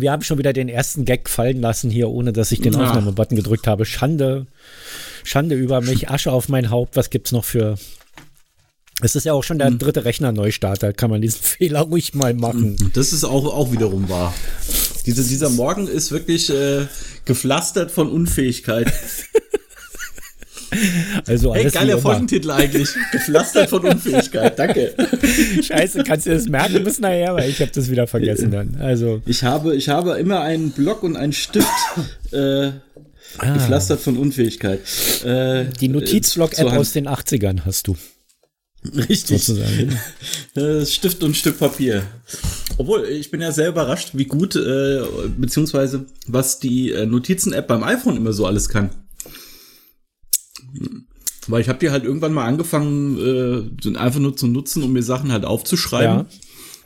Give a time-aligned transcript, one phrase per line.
[0.00, 2.88] Wir haben schon wieder den ersten Gag fallen lassen hier, ohne dass ich den Ja.
[2.88, 3.84] Aufnahmebutton gedrückt habe.
[3.84, 4.46] Schande,
[5.24, 6.96] Schande über mich, Asche auf mein Haupt.
[6.96, 7.76] Was gibt's noch für.
[9.00, 9.78] Es ist ja auch schon der Hm.
[9.78, 12.76] dritte Rechner-Neustart, da kann man diesen Fehler ruhig mal machen.
[12.94, 14.34] Das ist auch, auch wiederum wahr.
[15.06, 16.86] Diese, dieser Morgen ist wirklich äh,
[17.24, 18.92] gepflastert von Unfähigkeit.
[21.26, 21.98] Also alles geiler.
[21.98, 22.88] Folgentitel eigentlich.
[23.12, 24.58] Gepflastert von Unfähigkeit.
[24.58, 24.94] Danke.
[25.62, 28.76] Scheiße, kannst du das merken bis nachher, weil ich habe das wieder vergessen dann.
[28.80, 31.68] Also Ich habe, ich habe immer einen Block und einen Stift
[32.32, 32.70] äh,
[33.40, 34.80] gepflastert von Unfähigkeit.
[35.24, 36.80] Äh, die Notizblock-App zur Hand.
[36.80, 37.96] aus den 80ern hast du
[38.94, 39.42] Richtig.
[39.44, 39.98] sozusagen.
[40.54, 42.02] Äh, Stift und Stück Papier.
[42.78, 45.02] Obwohl, ich bin ja sehr überrascht, wie gut, äh,
[45.36, 48.90] beziehungsweise was die äh, Notizen-App beim iPhone immer so alles kann.
[51.46, 55.02] Weil ich habe die halt irgendwann mal angefangen, äh, einfach nur zu nutzen, um mir
[55.02, 56.18] Sachen halt aufzuschreiben.
[56.18, 56.26] Ja.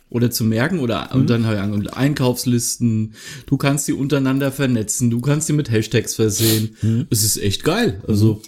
[0.08, 3.14] Oder zu merken oder und dann halt angefangen mit Einkaufslisten.
[3.46, 6.76] Du kannst die untereinander vernetzen, du kannst die mit Hashtags versehen.
[7.08, 8.02] Es ist echt geil.
[8.06, 8.42] Also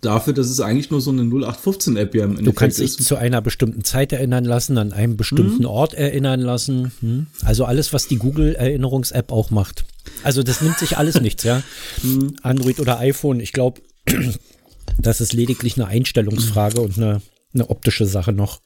[0.00, 3.40] dafür, dass es eigentlich nur so eine 0815-App ja im Du kannst dich zu einer
[3.40, 6.92] bestimmten Zeit erinnern lassen, an einen bestimmten Ort erinnern lassen.
[7.00, 7.26] Hm?
[7.44, 9.84] Also alles, was die Google-Erinnerungs-App auch macht.
[10.22, 11.62] Also das nimmt sich alles nichts, ja.
[12.42, 13.80] Android oder iPhone, ich glaube,
[14.98, 17.22] das ist lediglich eine Einstellungsfrage und eine,
[17.54, 18.60] eine optische Sache noch.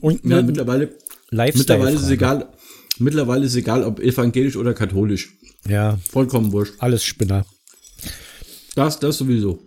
[0.00, 0.96] Und Ja, mittlerweile,
[1.30, 1.78] Lifestyle.
[1.78, 2.52] mittlerweile ist es egal.
[2.98, 5.30] Mittlerweile ist egal, ob evangelisch oder katholisch.
[5.66, 6.74] Ja, Vollkommen wurscht.
[6.78, 7.46] alles Spinner.
[8.74, 9.60] Das, das sowieso.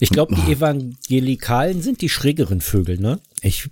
[0.00, 3.20] Ich glaube, die Evangelikalen sind die schrägeren Vögel, ne?
[3.42, 3.68] Ich,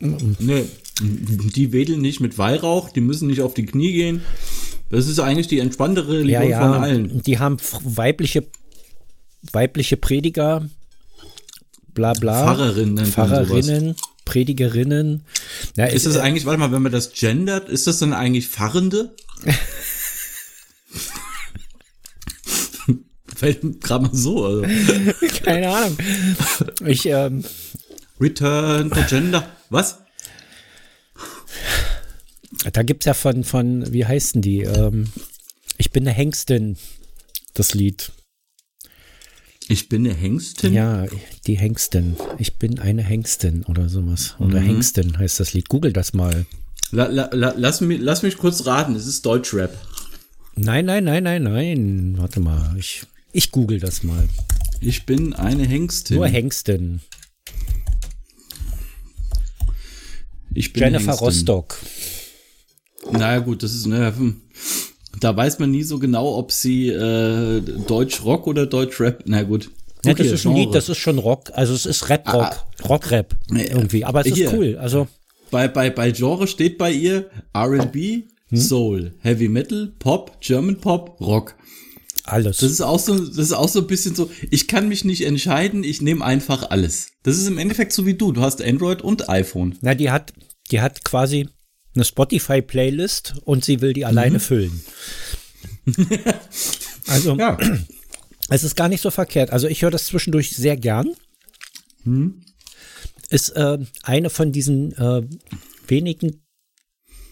[0.00, 0.64] Nee,
[1.00, 4.22] die wedeln nicht mit Weihrauch, die müssen nicht auf die Knie gehen.
[4.90, 7.22] Das ist eigentlich die entspanntere ja, Religion von ja, allen.
[7.22, 8.46] die haben weibliche,
[9.52, 10.68] weibliche Prediger,
[11.94, 12.44] bla bla.
[12.44, 13.06] Pfarrerinnen.
[13.06, 15.24] Pfarrerinnen, Predigerinnen.
[15.76, 18.48] Na, Ist es, das eigentlich, warte mal, wenn man das gendert, ist das dann eigentlich
[18.48, 19.14] Pfarrende?
[23.36, 24.44] Fällt gerade mal so.
[24.44, 24.62] Also.
[25.44, 25.96] keine Ahnung.
[26.86, 27.44] Ich, ähm,
[28.20, 29.48] Return to Gender.
[29.70, 29.98] Was?
[32.72, 34.62] Da gibt's ja von, von, wie heißen die?
[34.62, 35.06] Ähm,
[35.76, 36.76] ich bin eine Hengstin,
[37.54, 38.12] das Lied.
[39.68, 40.72] Ich bin eine Hengstin?
[40.72, 41.06] Ja,
[41.46, 42.16] die Hengstin.
[42.38, 44.34] Ich bin eine Hengstin oder sowas.
[44.38, 45.68] Oder Hengstin heißt das Lied.
[45.68, 46.46] Google das mal.
[46.90, 49.76] La, la, la, lass, mich, lass mich kurz raten, es ist Deutschrap.
[50.56, 52.14] Nein, nein, nein, nein, nein.
[52.16, 52.74] Warte mal.
[52.78, 53.02] Ich,
[53.32, 54.26] ich google das mal.
[54.80, 56.16] Ich bin eine Hengstin.
[56.16, 57.00] Nur Hengstin.
[60.54, 61.26] ich bin Jennifer Hengstin.
[61.26, 61.78] Rostock.
[63.10, 64.40] Naja gut, das ist, hm.
[65.20, 69.42] da weiß man nie so genau, ob sie äh, Deutsch Rock oder Deutsch Rap, na
[69.42, 69.70] gut.
[70.04, 70.66] Ja, Okay, das ist ein Genre.
[70.66, 71.50] Lied, das ist schon Rock.
[71.54, 72.64] Also es ist Rap-Rock.
[72.88, 74.04] Rock-Rap irgendwie.
[74.04, 74.52] Aber es ist Hier.
[74.54, 74.76] cool.
[74.80, 75.08] Also
[75.50, 78.58] bei, bei, bei Genre steht bei ihr R&B, Hm?
[78.58, 81.54] Soul, Heavy Metal, Pop, German Pop, Rock.
[82.24, 82.58] alles.
[82.58, 85.22] Das ist auch so, das ist auch so ein bisschen so, ich kann mich nicht
[85.26, 87.10] entscheiden, ich nehme einfach alles.
[87.24, 89.76] Das ist im Endeffekt so wie du, du hast Android und iPhone.
[89.82, 90.32] Na, die hat,
[90.70, 91.48] die hat quasi
[91.98, 94.82] eine Spotify-Playlist und sie will die alleine füllen.
[97.06, 97.58] also Ja.
[98.48, 99.50] es ist gar nicht so verkehrt.
[99.50, 101.14] Also ich höre das zwischendurch sehr gern.
[103.30, 105.22] Ist äh, eine von diesen äh,
[105.86, 106.42] wenigen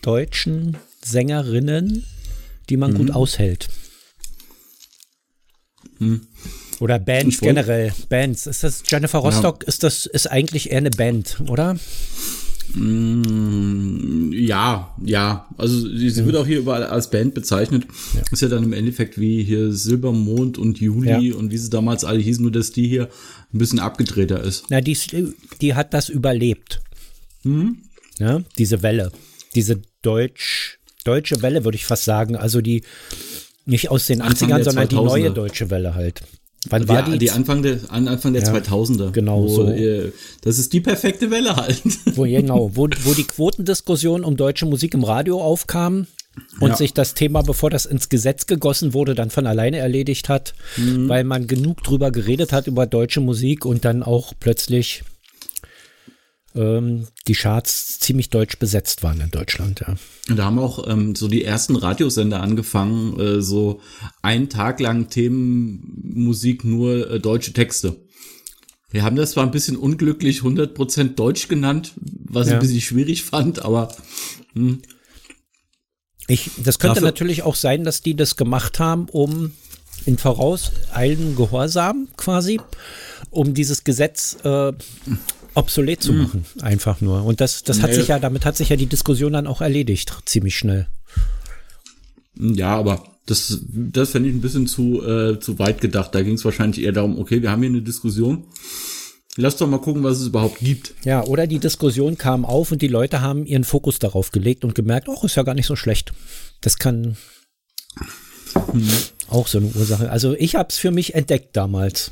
[0.03, 2.05] deutschen Sängerinnen,
[2.69, 3.69] die man gut aushält.
[6.81, 7.93] Oder Bands generell.
[8.09, 8.47] Bands.
[8.47, 9.63] Ist das Jennifer Rostock?
[9.65, 11.79] Ist das ist eigentlich eher eine Band, oder?
[12.77, 15.49] Mm, Ja, ja.
[15.57, 17.87] Also sie, sie wird auch hier überall als Band bezeichnet.
[18.31, 21.37] Ist ja dann im Endeffekt wie hier Silbermond und Juli Ja.
[21.37, 23.09] und wie sie damals alle hießen, nur dass die hier
[23.53, 24.65] ein bisschen abgedrehter ist.
[24.69, 24.97] Na, die,
[25.61, 26.81] die hat das überlebt.
[28.19, 29.13] Ja, diese Welle.
[29.55, 32.37] Diese Deutsch, deutsche Welle, würde ich fast sagen.
[32.37, 32.83] Also die
[33.65, 35.05] nicht aus den Anfang 80ern, der sondern die 2000er.
[35.05, 36.23] neue deutsche Welle halt.
[36.71, 37.19] Wann war die, die?
[37.19, 39.11] die Anfang der, an Anfang der Ja, 2000er.
[39.13, 39.69] genau wo, so.
[39.69, 40.13] äh,
[40.43, 41.83] Das ist die perfekte Welle halt.
[42.15, 46.07] wo, genau, wo, wo die Quotendiskussion um deutsche Musik im Radio aufkam
[46.61, 46.77] und Ja.
[46.77, 51.09] sich das Thema, bevor das ins Gesetz gegossen wurde, dann von alleine erledigt hat, Mhm.
[51.09, 55.03] weil man genug drüber geredet hat über deutsche Musik und dann auch plötzlich
[56.57, 59.95] ähm, die Charts ziemlich deutsch besetzt waren in Deutschland, ja.
[60.29, 63.81] Und da haben auch ähm, so die ersten Radiosender angefangen, äh, so
[64.23, 67.97] einen Tag lang Themenmusik nur äh, deutsche Texte.
[68.91, 71.93] Wir haben das zwar ein bisschen unglücklich 100% Deutsch genannt,
[72.25, 72.59] was ich Ja.
[72.59, 73.95] ein bisschen schwierig fand, aber
[76.29, 79.53] Ich, das könnte Dafür- natürlich auch sein, dass die das gemacht haben, um
[80.07, 82.61] in vorauseilendem Gehorsam quasi,
[83.31, 84.73] um dieses Gesetz äh,
[85.57, 87.25] obsolet zu machen, einfach nur.
[87.25, 87.97] Und das, das hat Nee.
[87.97, 90.87] sich ja, damit hat sich ja die Diskussion dann auch erledigt, ziemlich schnell.
[92.39, 96.15] Ja, aber das, das fände ich ein bisschen zu, äh, zu weit gedacht.
[96.15, 98.45] Da ging es wahrscheinlich eher darum, okay, wir haben hier eine Diskussion.
[99.39, 100.95] Lass doch mal gucken, was es überhaupt gibt.
[101.05, 104.75] Ja, oder die Diskussion kam auf und die Leute haben ihren Fokus darauf gelegt und
[104.75, 106.13] gemerkt, oh, ist ja gar nicht so schlecht.
[106.63, 107.17] Das kann
[109.29, 110.11] auch so eine Ursache.
[110.11, 112.11] Also ich habe es für mich entdeckt damals.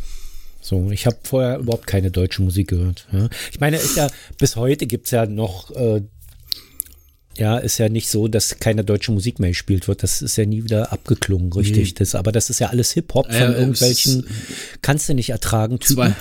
[0.65, 3.07] So, ich habe vorher überhaupt keine deutsche Musik gehört.
[3.13, 3.29] Ja.
[3.53, 4.09] Ich meine, ist ja
[4.39, 6.01] bis heute gibt's ja noch, äh,
[7.37, 10.03] ja, ist ja nicht so, dass keine deutsche Musik mehr gespielt wird.
[10.03, 11.93] Das ist ja nie wieder abgeklungen, richtig.
[11.95, 14.27] Das, aber das ist ja alles Hip-Hop von Äh, es irgendwelchen,
[14.81, 15.97] kannst du nicht ertragen, Typen.
[15.97, 16.17] Zwei.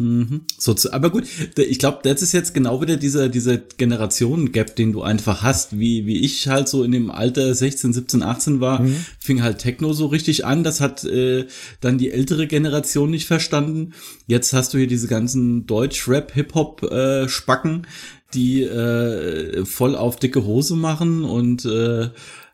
[0.00, 0.40] Mhm.
[0.56, 1.24] So, zu- aber gut,
[1.58, 6.06] ich glaube, das ist jetzt genau wieder dieser, dieser Generationen-Gap, den du einfach hast, wie,
[6.06, 8.82] wie ich halt so in dem Alter 16, 17, 18 war,
[9.18, 11.44] fing halt Techno so richtig an, das hat äh,
[11.82, 13.92] dann die ältere Generation nicht verstanden.
[14.26, 17.86] Jetzt hast du hier diese ganzen Deutsch-Rap, Hip-Hop-Spacken,
[18.32, 22.08] die äh, voll auf dicke Hose machen und äh,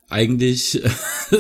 [0.09, 0.83] eigentlich,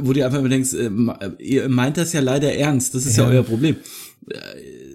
[0.00, 0.90] wo du einfach immer denkst, äh,
[1.38, 3.30] ihr meint das ja leider ernst, das ist ja, Ja.
[3.30, 3.76] euer Problem.
[4.30, 4.36] Äh,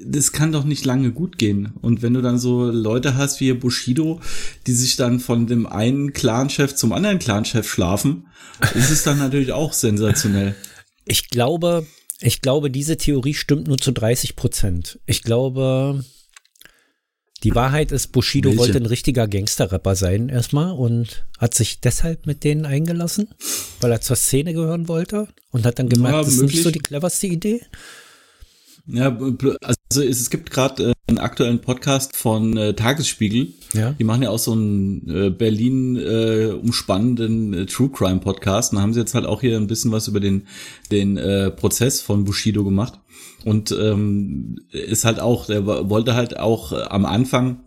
[0.05, 1.73] Das kann doch nicht lange gut gehen.
[1.81, 4.19] Und wenn du dann so Leute hast wie Bushido,
[4.65, 8.25] die sich dann von dem einen Clanchef zum anderen Clanchef schlafen,
[8.75, 10.55] ist es dann natürlich auch sensationell.
[11.11, 11.87] Ich glaube,
[12.19, 14.99] ich glaube, diese Theorie stimmt nur zu 30 Prozent.
[15.07, 16.03] Ich glaube,
[17.43, 18.59] die Wahrheit ist, Bushido Welche?
[18.59, 23.29] wollte ein richtiger Gangsterrapper sein erstmal und hat sich deshalb mit denen eingelassen,
[23.79, 26.69] weil er zur Szene gehören wollte und hat dann gemerkt, Ja, das ist nicht so
[26.69, 27.61] die cleverste Idee.
[28.91, 29.15] Ja,
[29.61, 33.53] also es, es gibt gerade äh, einen aktuellen Podcast von äh, Tagesspiegel.
[33.73, 33.91] Ja.
[33.91, 38.71] Die machen ja auch so einen äh, Berlin äh, umspannenden äh, True Crime Podcast.
[38.71, 40.47] Und da haben sie jetzt halt auch hier ein bisschen was über den
[40.91, 42.99] den äh, Prozess von Bushido gemacht.
[43.45, 47.61] Und ähm, ist halt auch, der wollte halt auch äh, am Anfang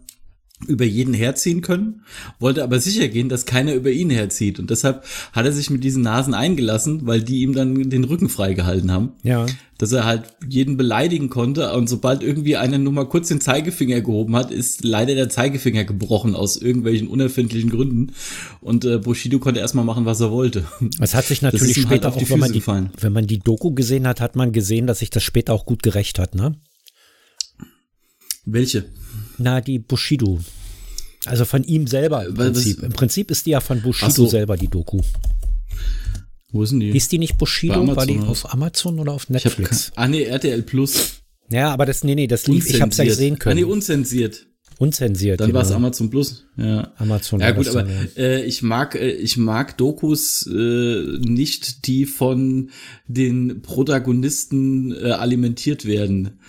[0.66, 2.02] über jeden herziehen können,
[2.38, 4.58] wollte aber sicher gehen, dass keiner über ihn herzieht.
[4.58, 8.28] Und deshalb hat er sich mit diesen Nasen eingelassen, weil die ihm dann den Rücken
[8.28, 9.46] freigehalten haben Ja.
[9.78, 14.00] dass er halt jeden beleidigen konnte und sobald irgendwie einer nur mal kurz den Zeigefinger
[14.00, 18.12] gehoben hat, ist leider der Zeigefinger gebrochen aus irgendwelchen unerfindlichen Gründen
[18.60, 20.64] und äh, Bushido konnte erstmal machen, was er wollte.
[21.00, 22.90] Es hat sich natürlich halt später auf die auch, wenn man, Füße die, gefallen.
[23.00, 25.82] wenn man die Doku gesehen hat, hat man gesehen, dass sich das später auch gut
[25.82, 26.54] gerecht hat, ne?
[28.44, 28.84] Welche?
[29.42, 30.40] Na, die Bushido.
[31.26, 32.82] Also von ihm selber im das- Prinzip.
[32.82, 34.26] Im Prinzip ist die ja von Bushido so.
[34.26, 35.00] selber, die Doku.
[36.50, 36.92] Wo ist denn die?
[36.92, 37.86] Hieß die nicht Bushido?
[37.96, 39.92] War die auf Amazon oder auf Netflix?
[39.96, 41.22] ah nee, RTL Plus.
[41.50, 43.08] Ja, aber das, nee, nee, das lief, ich hab's ja Unzensiert.
[43.08, 43.72] gesehen Ah nee, können.
[43.72, 44.46] unzensiert.
[44.78, 45.40] Unzensiert.
[45.40, 45.78] Dann war es genau.
[45.78, 46.44] Amazon Plus.
[46.56, 46.92] Ja.
[46.96, 47.40] Amazon.
[47.40, 47.86] Ja gut, aber
[48.16, 52.70] äh, ich mag äh, ich mag Dokus äh, nicht, die von
[53.06, 56.40] den Protagonisten äh, alimentiert werden,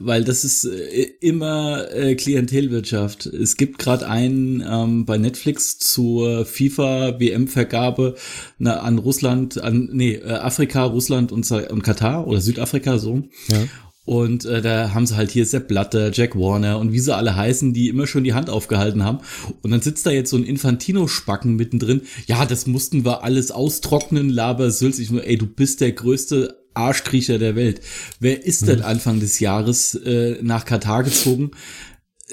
[0.00, 3.26] weil das ist äh, immer äh, Klientelwirtschaft.
[3.26, 8.16] Es gibt gerade einen ähm, bei Netflix zur FIFA WM Vergabe
[8.58, 13.22] na, an Russland, an nee äh, Afrika, Russland und, und Katar oder Südafrika so.
[13.48, 13.58] Ja.
[14.06, 17.36] Und äh, da haben sie halt hier Sepp Blatter, Jack Warner und wie sie alle
[17.36, 19.18] heißen, die immer schon die Hand aufgehalten haben.
[19.62, 22.00] Und dann sitzt da jetzt so ein Infantino-Spacken mittendrin.
[22.26, 24.98] Ja, das mussten wir alles austrocknen, laber Sülz.
[24.98, 27.80] Ich nur, ey, du bist der größte Arschkriecher der Welt.
[28.20, 31.52] Wer ist denn Anfang des Jahres äh, nach Katar gezogen?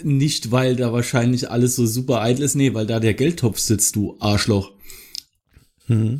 [0.03, 3.95] Nicht, weil da wahrscheinlich alles so super eitel ist, nee, weil da der Geldtopf sitzt,
[3.95, 4.71] du Arschloch.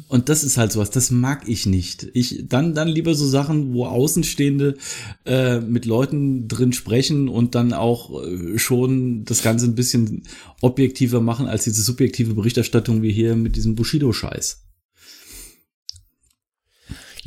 [0.08, 2.08] Und das ist halt sowas, das mag ich nicht.
[2.14, 4.78] Ich dann dann lieber so Sachen, wo Außenstehende
[5.26, 10.24] äh, mit Leuten drin sprechen und dann auch äh, schon das Ganze ein bisschen
[10.62, 14.67] objektiver machen als diese subjektive Berichterstattung wie hier mit diesem Bushido-Scheiß.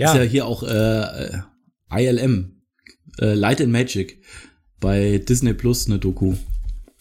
[0.00, 1.30] Ja, Ist ja hier auch äh,
[1.92, 2.62] ILM,
[3.20, 4.22] äh, Light and Magic
[4.80, 6.36] bei Disney Plus eine Doku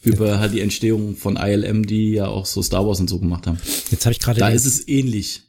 [0.01, 3.47] über halt die Entstehung von ILM, die ja auch so Star Wars und so gemacht
[3.47, 3.57] haben.
[3.89, 5.43] jetzt habe ich gerade Da ist es ähnlich.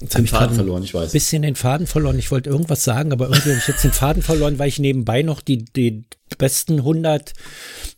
[0.00, 1.12] jetzt hab ich gerade ein ich weiß.
[1.12, 2.18] bisschen den Faden verloren.
[2.18, 5.20] Ich wollte irgendwas sagen, aber irgendwie habe ich jetzt den Faden verloren, weil ich nebenbei
[5.20, 6.04] noch die, die
[6.38, 7.34] besten 100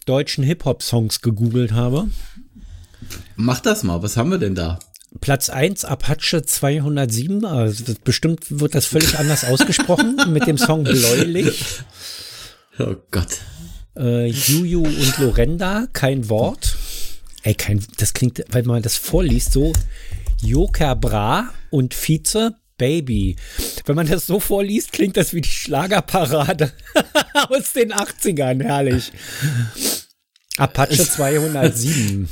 [0.04, 2.08] deutschen Hip-Hop-Songs gegoogelt habe.
[3.36, 4.80] Mach das mal, was haben wir denn da?
[5.20, 11.64] Platz 1 Apache 207, also bestimmt wird das völlig anders ausgesprochen mit dem Song Bläulich.
[12.78, 13.38] Oh Gott.
[13.96, 16.76] Äh, Juju und Lorenda, kein Wort.
[17.42, 19.72] Ey, kein, das klingt, weil man das vorliest, so
[20.42, 23.36] Joker Bra und Vize Baby.
[23.84, 26.72] Wenn man das so vorliest, klingt das wie die Schlagerparade
[27.48, 29.12] aus den 80ern, herrlich.
[30.56, 32.28] Apache 207.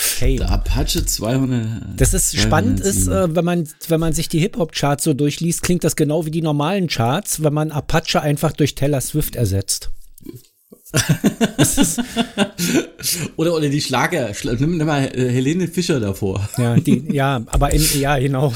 [0.00, 0.38] Fame.
[0.38, 1.82] Der Apache 200.
[1.96, 3.30] Das ist spannend, ist, 207.
[3.32, 6.42] äh, wenn man, wenn man sich die Hip-Hop-Charts so durchliest, klingt das genau wie die
[6.42, 9.90] normalen Charts, wenn man Apache einfach durch Taylor Swift ersetzt.
[13.36, 16.48] oder, oder die Schlager, nimm, nimm mal äh, Helene Fischer davor.
[16.58, 18.52] Ja, die, ja, aber in, ja, genau.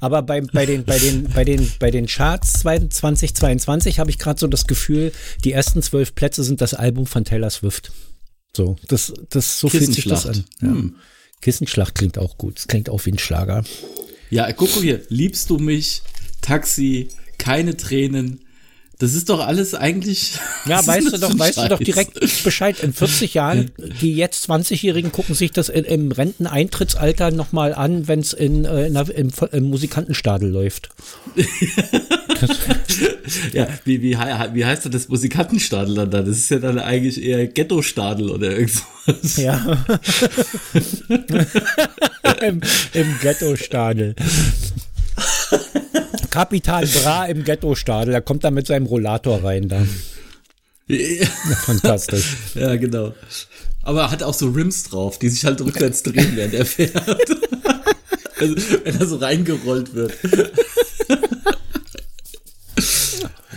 [0.00, 4.38] Aber bei, bei, den, bei, den, bei, den, bei den Charts 2022 habe ich gerade
[4.38, 5.12] so das Gefühl,
[5.44, 7.90] die ersten zwölf Plätze sind das Album von Taylor Swift.
[8.56, 10.44] So, das, das so fühlt sich das an.
[10.60, 10.68] Ja.
[10.68, 10.96] Hm.
[11.42, 12.58] Kissenschlacht klingt auch gut.
[12.58, 13.64] Es klingt auch wie ein Schlager.
[14.30, 15.02] Ja, guck mal hier.
[15.08, 16.02] Liebst du mich?
[16.40, 17.08] Taxi,
[17.38, 18.40] keine Tränen,
[18.98, 20.32] das ist doch alles eigentlich.
[20.66, 22.82] Ja, weißt du doch, weißt du doch direkt Bescheid.
[22.82, 23.70] In 40 Jahren,
[24.00, 28.88] die jetzt 20-Jährigen gucken sich das in, im Renteneintrittsalter nochmal an, wenn es in, äh,
[28.88, 30.88] in, im, im Musikantenstadel läuft.
[33.52, 36.22] ja, wie, wie, wie heißt das, das Musikantenstadel dann da?
[36.22, 39.36] Das ist ja dann eigentlich eher Ghetto-Stadel oder irgendwas.
[39.36, 39.84] Ja.
[42.42, 42.60] Im,
[42.92, 44.14] Im Ghetto-Stadel.
[46.30, 49.86] Kapital Bra im Ghetto-Stadel, der kommt da mit seinem Rollator rein da.
[50.88, 51.26] Ja.
[51.64, 52.36] Fantastisch.
[52.54, 53.14] Ja, genau.
[53.82, 56.94] Aber er hat auch so Rims drauf, die sich halt rückwärts drehen, während er fährt.
[58.38, 60.12] also, wenn er so reingerollt wird.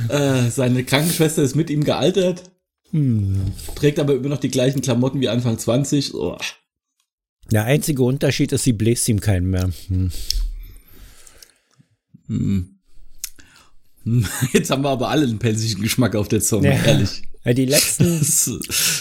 [0.07, 2.43] Äh, seine Krankenschwester ist mit ihm gealtert.
[2.91, 3.51] Hm.
[3.75, 6.13] Trägt aber immer noch die gleichen Klamotten wie Anfang 20.
[6.13, 6.37] Oh.
[7.51, 9.69] Der einzige Unterschied ist, sie bläst ihm keinen mehr.
[9.87, 10.11] Hm.
[12.27, 12.79] Hm.
[14.53, 16.83] Jetzt haben wir aber alle einen pelzigen Geschmack auf der Zunge, ja.
[16.83, 17.23] ehrlich.
[17.45, 18.25] Ja, die letzten,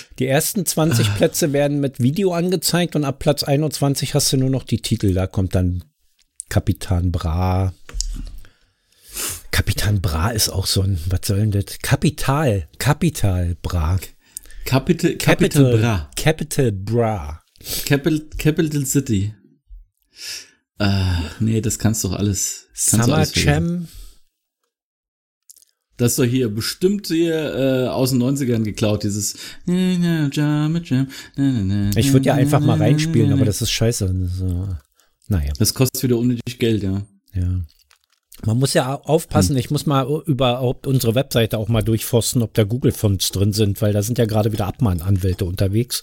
[0.18, 4.50] die ersten 20 Plätze werden mit Video angezeigt und ab Platz 21 hast du nur
[4.50, 5.12] noch die Titel.
[5.12, 5.84] Da kommt dann
[6.48, 7.72] Kapitan Bra.
[9.50, 11.78] Kapitan Bra ist auch so ein, was soll denn das?
[11.80, 13.98] Kapital, Kapital Bra.
[14.64, 16.10] Capital, Capital, Capital Bra.
[16.16, 17.42] Capital Bra.
[17.84, 19.34] Capital, Capital City.
[20.78, 22.66] Ah, nee, das kannst du doch alles.
[22.74, 23.88] Summer Jam.
[25.96, 29.34] Das ist doch hier bestimmt hier äh, aus den 90ern geklaut, dieses
[29.66, 29.72] Ich
[32.12, 34.28] würde ja einfach mal reinspielen, aber das ist scheiße.
[34.28, 34.68] So.
[35.26, 35.52] Naja.
[35.58, 37.02] Das kostet wieder unnötig Geld, ja.
[37.34, 37.62] Ja.
[38.44, 39.58] Man muss ja aufpassen, hm.
[39.58, 43.92] ich muss mal überhaupt unsere Webseite auch mal durchforsten, ob da Google-Fonts drin sind, weil
[43.92, 46.02] da sind ja gerade wieder Abmahnanwälte unterwegs.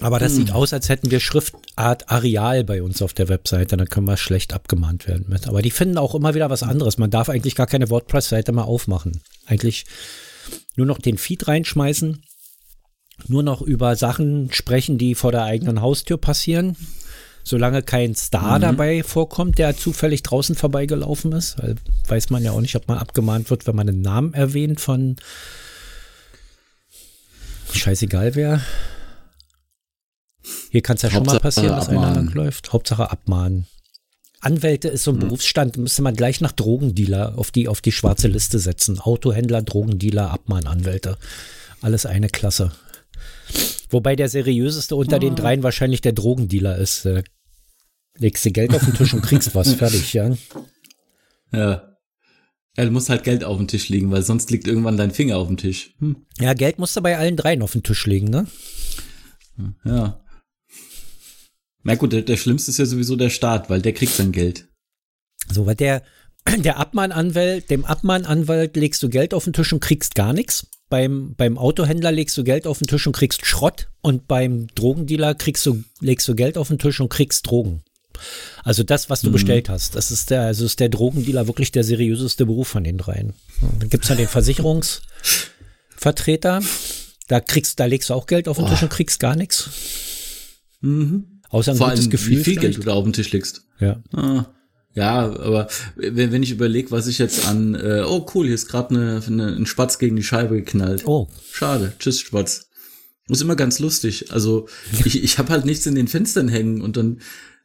[0.00, 0.38] Aber das hm.
[0.38, 3.76] sieht aus, als hätten wir Schriftart Areal bei uns auf der Webseite.
[3.76, 5.48] Dann können wir schlecht abgemahnt werden mit.
[5.48, 6.98] Aber die finden auch immer wieder was anderes.
[6.98, 9.22] Man darf eigentlich gar keine WordPress-Seite mehr aufmachen.
[9.46, 9.86] Eigentlich
[10.76, 12.22] nur noch den Feed reinschmeißen.
[13.28, 16.76] Nur noch über Sachen sprechen, die vor der eigenen Haustür passieren.
[17.48, 18.62] Solange kein Star mhm.
[18.62, 21.56] dabei vorkommt, der zufällig draußen vorbeigelaufen ist.
[21.62, 21.76] Weil
[22.08, 25.14] weiß man ja auch nicht, ob man abgemahnt wird, wenn man einen Namen erwähnt von
[27.72, 28.62] scheißegal wer.
[30.72, 32.04] Hier kann es ja Hauptsache schon mal passieren, dass abmahnen.
[32.04, 32.72] einer langläuft.
[32.72, 33.68] Hauptsache abmahnen.
[34.40, 35.28] Anwälte ist so ein hm.
[35.28, 38.98] Berufsstand, müsste man gleich nach Drogendealer auf die, auf die schwarze Liste setzen.
[38.98, 41.16] Autohändler, Drogendealer, Abmahnanwälte.
[41.80, 42.72] Alles eine Klasse.
[43.88, 45.20] Wobei der seriöseste unter oh.
[45.20, 47.06] den dreien wahrscheinlich der Drogendealer ist.
[47.06, 47.22] Da
[48.18, 49.72] legst du Geld auf den Tisch und kriegst was.
[49.74, 50.36] Fertig, ja.
[51.52, 51.96] Ja.
[52.76, 55.38] Ja, du musst halt Geld auf dem Tisch legen, weil sonst liegt irgendwann dein Finger
[55.38, 55.94] auf dem Tisch.
[55.98, 56.16] Hm.
[56.38, 58.46] Ja, Geld musst du bei allen dreien auf den Tisch legen, ne?
[59.84, 60.20] Ja.
[61.82, 64.68] Na gut, der, der Schlimmste ist ja sowieso der Staat, weil der kriegt sein Geld.
[65.50, 66.02] So, weil der,
[66.58, 70.66] der Abmahnanwalt, dem Abmahnanwalt legst du Geld auf den Tisch und kriegst gar nichts.
[70.88, 73.88] Beim, beim Autohändler legst du Geld auf den Tisch und kriegst Schrott.
[74.02, 77.82] Und beim Drogendealer kriegst du, legst du Geld auf den Tisch und kriegst Drogen.
[78.64, 79.34] Also das, was du mhm.
[79.34, 79.94] bestellt hast.
[79.96, 83.34] Das ist der, also ist der Drogendealer wirklich der seriöseste Beruf von den dreien.
[83.78, 86.60] Dann gibt's ja den Versicherungsvertreter.
[87.28, 88.68] Da kriegst, da legst du auch Geld auf den oh.
[88.68, 89.70] Tisch und kriegst gar nichts.
[90.80, 91.40] Mhm.
[91.48, 92.30] Außer ein Vor gutes allem, Gefühl.
[92.30, 92.60] Wie viel vielleicht?
[92.60, 93.62] Geld du da auf den Tisch legst.
[93.80, 94.02] Ja.
[94.12, 94.46] Ah.
[94.94, 98.68] Ja, aber wenn, wenn ich überlege, was ich jetzt an, äh, oh cool, hier ist
[98.68, 101.06] gerade eine, eine, ein Spatz gegen die Scheibe geknallt.
[101.06, 101.28] Oh.
[101.52, 102.70] Schade, tschüss Spatz.
[103.28, 104.32] Ist immer ganz lustig.
[104.32, 104.68] Also
[105.04, 107.20] ich, ich habe halt nichts in den Fenstern hängen und dann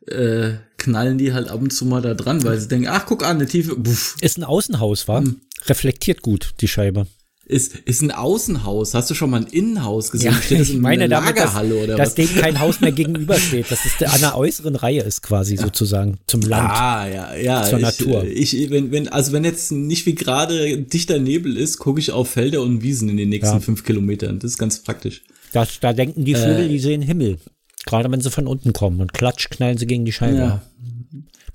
[0.08, 3.24] äh, knallen die halt ab und zu mal da dran, weil sie denken, ach guck
[3.24, 3.76] an, eine tiefe.
[3.76, 4.16] Buff.
[4.22, 5.22] Ist ein Außenhaus, war?
[5.22, 5.42] Hm.
[5.68, 7.08] Reflektiert gut die Scheibe
[7.52, 8.94] ist, ist ein Außenhaus.
[8.94, 10.36] Hast du schon mal ein Innenhaus gesehen?
[10.50, 13.70] Ja, ich meine damit, dass, oder dass dem kein Haus mehr gegenübersteht.
[13.70, 15.64] Dass es an der äußeren Reihe ist quasi ja.
[15.64, 16.70] sozusagen zum Land.
[16.72, 17.64] Ah, ja, ja.
[17.64, 18.24] Zur ich, Natur.
[18.24, 22.30] Ich, wenn, wenn, also wenn jetzt nicht wie gerade dichter Nebel ist, gucke ich auf
[22.30, 23.60] Felder und Wiesen in den nächsten ja.
[23.60, 24.40] fünf Kilometern.
[24.40, 25.24] Das ist ganz praktisch.
[25.52, 27.38] Das, da denken die Vögel, äh, die sehen Himmel.
[27.86, 30.38] Gerade wenn sie von unten kommen und klatsch knallen sie gegen die Scheibe.
[30.38, 30.62] Ja.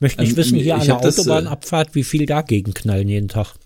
[0.00, 3.56] Möchte nicht ähm, wissen, hier an der Autobahnabfahrt, wie viel dagegen knallen jeden Tag.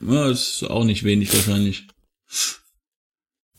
[0.00, 1.86] Ja, ist auch nicht wenig wahrscheinlich.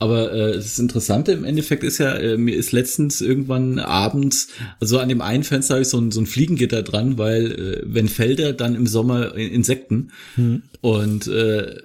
[0.01, 4.47] Aber äh, das Interessante im Endeffekt ist ja, äh, mir ist letztens irgendwann abends,
[4.79, 7.81] also an dem einen Fenster habe ich so ein, so ein Fliegengitter dran, weil äh,
[7.85, 10.11] wenn Felder, dann im Sommer Insekten.
[10.37, 10.63] Mhm.
[10.81, 11.75] Und äh,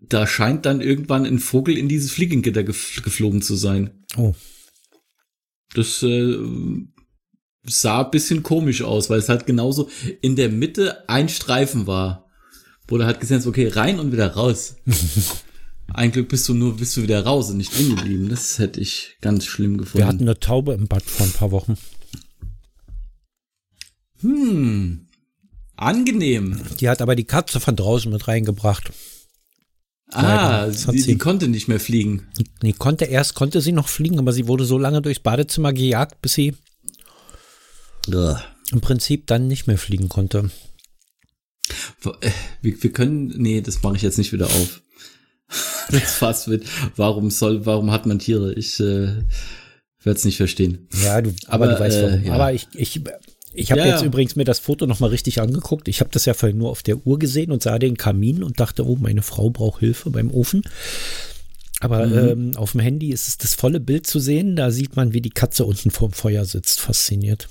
[0.00, 3.90] da scheint dann irgendwann ein Vogel in dieses Fliegengitter gef geflogen zu sein.
[4.16, 4.34] Oh.
[5.76, 6.38] Das äh,
[7.64, 9.90] sah ein bisschen komisch aus, weil es halt genauso
[10.22, 12.26] in der Mitte ein Streifen war.
[12.88, 14.76] Wo du halt gesehen hast, okay, rein und wieder raus.
[15.92, 18.28] ein Glück bist du nur, bist du wieder raus und nicht drin geblieben.
[18.28, 19.98] Das hätte ich ganz schlimm gefunden.
[19.98, 21.76] Wir hatten eine Taube im Bad vor ein paar Wochen.
[24.20, 25.06] Hm.
[25.76, 26.62] Angenehm.
[26.80, 28.92] Die hat aber die Katze von draußen mit reingebracht.
[30.12, 32.28] Ah, die, die, konnte nicht mehr fliegen.
[32.62, 36.22] Die konnte erst, konnte sie noch fliegen, aber sie wurde so lange durchs Badezimmer gejagt,
[36.22, 36.54] bis sie
[38.08, 38.38] Ugh.
[38.70, 40.50] im Prinzip dann nicht mehr fliegen konnte.
[42.20, 42.30] Äh,
[42.62, 44.82] wir, wir können, nee, das mache ich jetzt nicht wieder auf.
[45.90, 46.64] das fast mit,
[46.96, 48.52] warum soll, warum hat man Tiere?
[48.54, 49.24] Ich äh,
[50.02, 50.88] werde es nicht verstehen.
[51.02, 52.20] Ja, du, aber, aber du weißt warum.
[52.20, 52.32] Äh, ja.
[52.34, 53.02] Aber ich, ich,
[53.56, 54.06] ich habe ja, jetzt ja.
[54.06, 55.88] übrigens mir das Foto nochmal richtig angeguckt.
[55.88, 58.60] Ich habe das ja vorhin nur auf der Uhr gesehen und sah den Kamin und
[58.60, 60.62] dachte, oh, meine Frau braucht Hilfe beim Ofen.
[61.80, 62.28] Aber mhm.
[62.28, 64.56] ähm, auf dem Handy ist es das volle Bild zu sehen.
[64.56, 66.80] Da sieht man, wie die Katze unten vorm Feuer sitzt.
[66.80, 67.48] Fasziniert.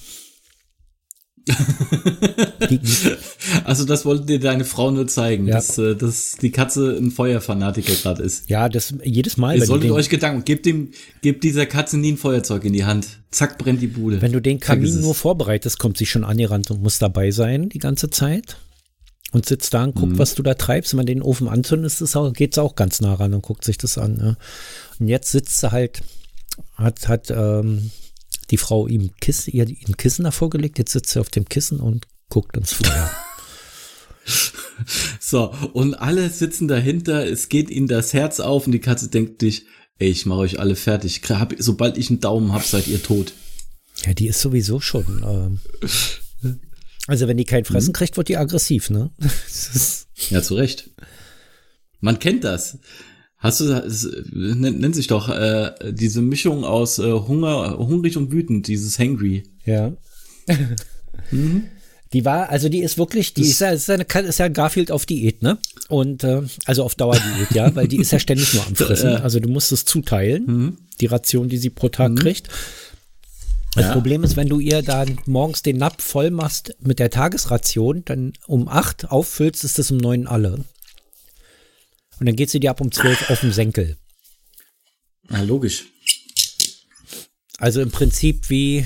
[3.64, 5.56] also das wollte dir deine Frau nur zeigen, ja.
[5.56, 8.50] dass, äh, dass die Katze ein Feuerfanatiker gerade ist.
[8.50, 9.58] Ja, das jedes Mal.
[9.58, 13.20] Ihr solltet euch Gedanken, gebt dem, gebt dieser Katze nie ein Feuerzeug in die Hand.
[13.30, 14.22] Zack, brennt die Bude.
[14.22, 17.80] Wenn du den Kamin nur vorbereitest, kommt sie schon angerannt und muss dabei sein die
[17.80, 18.58] ganze Zeit.
[19.32, 20.20] Und sitzt da und guckt, mhm.
[20.20, 20.94] was du da treibst.
[20.94, 22.02] Wenn man den Ofen anzündest,
[22.36, 24.16] geht es auch ganz nah ran und guckt sich das an.
[24.16, 24.38] Ne?
[24.98, 26.04] Und jetzt sitzt sie halt,
[26.76, 27.92] hat, hat ähm,
[28.52, 31.80] die Frau ihm Kissen, ihr ein Kissen davor gelegt, jetzt sitzt sie auf dem Kissen
[31.80, 33.12] und guckt ins Feuer.
[35.20, 39.42] so, und alle sitzen dahinter, es geht ihnen das Herz auf und die Katze denkt
[39.42, 39.66] dich,
[40.00, 41.22] ey, ich mache euch alle fertig.
[41.58, 43.34] Sobald ich einen Daumen hab, seid ihr tot.
[44.06, 45.24] Ja, die ist sowieso schon.
[45.26, 45.60] Ähm,
[47.08, 47.94] also wenn die kein Fressen mhm.
[47.94, 49.12] kriegt, wird die aggressiv, ne?
[50.30, 50.90] ja, zu Recht.
[52.02, 52.80] Man kennt das.
[53.46, 58.66] Hast du, es nennt sich doch äh, diese Mischung aus äh, Hunger, hungrig und wütend,
[58.68, 59.44] dieses Hangry.
[59.66, 59.94] Ja.
[61.32, 61.66] mhm.
[62.12, 65.06] Die war, also die ist wirklich, die ist ja, ist, eine, ist ja Garfield auf
[65.06, 65.60] Diät, ne?
[65.90, 69.10] Und äh, also auf Dauerdiät, ja, weil die ist ja ständig nur am Fressen.
[69.18, 70.78] Also du musst es zuteilen, mhm.
[71.00, 72.16] die Ration, die sie pro Tag mhm.
[72.16, 72.50] kriegt.
[73.76, 73.92] Das ja.
[73.92, 78.34] Problem ist, wenn du ihr dann morgens den Napf voll machst mit der Tagesration, dann
[78.48, 80.62] um acht auffüllst, ist es um neun alle.
[82.20, 83.98] Und dann geht sie dir ab um 12 auf den Senkel.
[85.30, 85.86] Ja, logisch.
[87.58, 88.86] Also im Prinzip wie.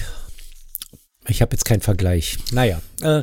[1.28, 2.38] Ich habe jetzt keinen Vergleich.
[2.54, 2.82] Naja.
[3.02, 3.22] Äh,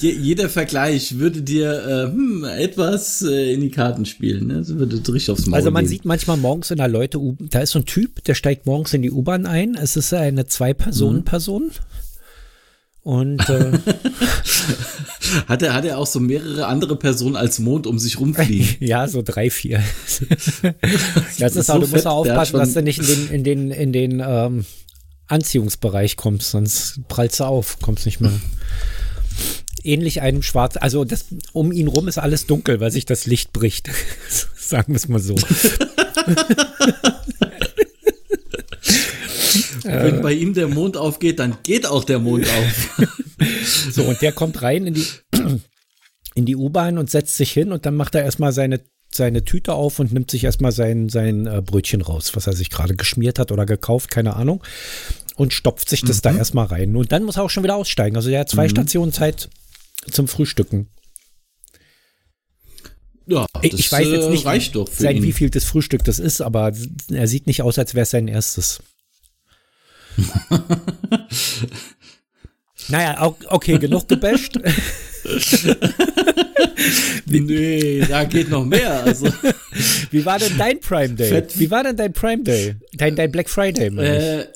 [0.00, 4.48] Jeder Vergleich würde dir äh, hm, etwas äh, in die Karten spielen.
[4.48, 4.54] Ne?
[4.56, 5.90] Das würde richtig aufs Maul Also man gehen.
[5.90, 9.00] sieht manchmal morgens in der Leute, da ist so ein Typ, der steigt morgens in
[9.00, 9.74] die U-Bahn ein.
[9.74, 11.66] Es ist eine Zwei-Personen-Person.
[11.68, 11.70] Mhm.
[13.04, 13.72] Und äh,
[15.48, 18.76] hat, er, hat er auch so mehrere andere Personen als Mond um sich rumfliegen?
[18.80, 19.82] ja, so drei, vier.
[21.38, 23.92] das ist auch, du musst auch aufpassen, dass du nicht in den, in den, in
[23.92, 24.64] den ähm,
[25.26, 28.32] Anziehungsbereich kommst, sonst prallst du auf, kommst nicht mehr.
[29.82, 33.52] Ähnlich einem Schwarz, also das, um ihn rum ist alles dunkel, weil sich das Licht
[33.52, 33.90] bricht.
[34.56, 35.34] Sagen wir es mal so.
[39.84, 43.08] Wenn bei ihm der Mond aufgeht, dann geht auch der Mond auf.
[43.92, 45.06] so, und der kommt rein in die,
[46.34, 48.80] in die U-Bahn und setzt sich hin und dann macht er erstmal seine,
[49.12, 52.70] seine Tüte auf und nimmt sich erstmal sein, sein äh, Brötchen raus, was er sich
[52.70, 54.62] gerade geschmiert hat oder gekauft, keine Ahnung.
[55.36, 56.22] Und stopft sich das mhm.
[56.22, 56.94] da erstmal rein.
[56.94, 58.16] Und dann muss er auch schon wieder aussteigen.
[58.16, 58.70] Also er hat zwei mhm.
[58.70, 59.48] Stationen Zeit
[60.10, 60.88] zum Frühstücken.
[63.26, 66.40] Ja, das ich weiß jetzt nicht, äh, doch sein, wie viel das Frühstück das ist,
[66.40, 66.72] aber
[67.10, 68.82] er sieht nicht aus, als wäre es sein erstes.
[72.88, 74.58] Naja, okay, genug gebasht.
[77.26, 79.04] nee, da geht noch mehr.
[79.04, 79.28] Also.
[80.10, 81.28] Wie war denn dein Prime Day?
[81.28, 81.58] Fett.
[81.58, 82.76] Wie war denn dein Prime Day?
[82.94, 84.46] Dein, dein Black Friday, äh,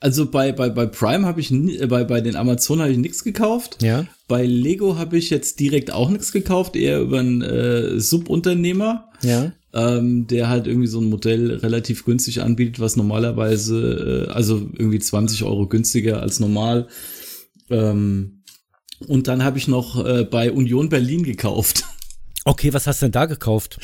[0.00, 1.50] Also bei, bei, bei Prime habe ich,
[1.88, 3.82] bei, bei den Amazon habe ich nichts gekauft.
[3.82, 4.06] Ja.
[4.28, 9.08] Bei Lego habe ich jetzt direkt auch nichts gekauft, eher über einen äh, Subunternehmer.
[9.22, 14.68] Ja ähm, der halt irgendwie so ein Modell relativ günstig anbietet, was normalerweise, äh, also
[14.72, 16.88] irgendwie 20 Euro günstiger als normal.
[17.70, 18.42] Ähm,
[19.08, 21.84] und dann habe ich noch äh, bei Union Berlin gekauft.
[22.46, 23.78] Okay, was hast du denn da gekauft?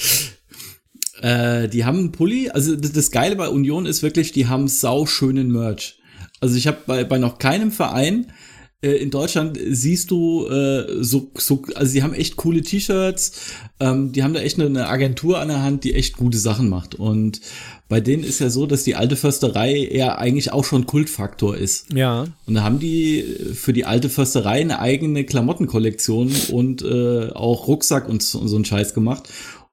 [1.22, 2.50] Äh, die haben einen Pulli.
[2.50, 5.98] Also das, Geile bei Union ist wirklich, die haben sau schönen Merch.
[6.40, 8.34] Also ich habe bei, bei noch keinem Verein
[8.82, 13.32] in Deutschland siehst du äh, so, so, also sie haben echt coole T-Shirts,
[13.78, 16.70] ähm, die haben da echt eine, eine Agentur an der Hand, die echt gute Sachen
[16.70, 16.94] macht.
[16.94, 17.42] Und
[17.90, 21.92] bei denen ist ja so, dass die alte Försterei eher eigentlich auch schon Kultfaktor ist.
[21.92, 22.26] Ja.
[22.46, 28.08] Und da haben die für die alte Försterei eine eigene Klamottenkollektion und äh, auch Rucksack
[28.08, 29.28] und so, und so einen Scheiß gemacht.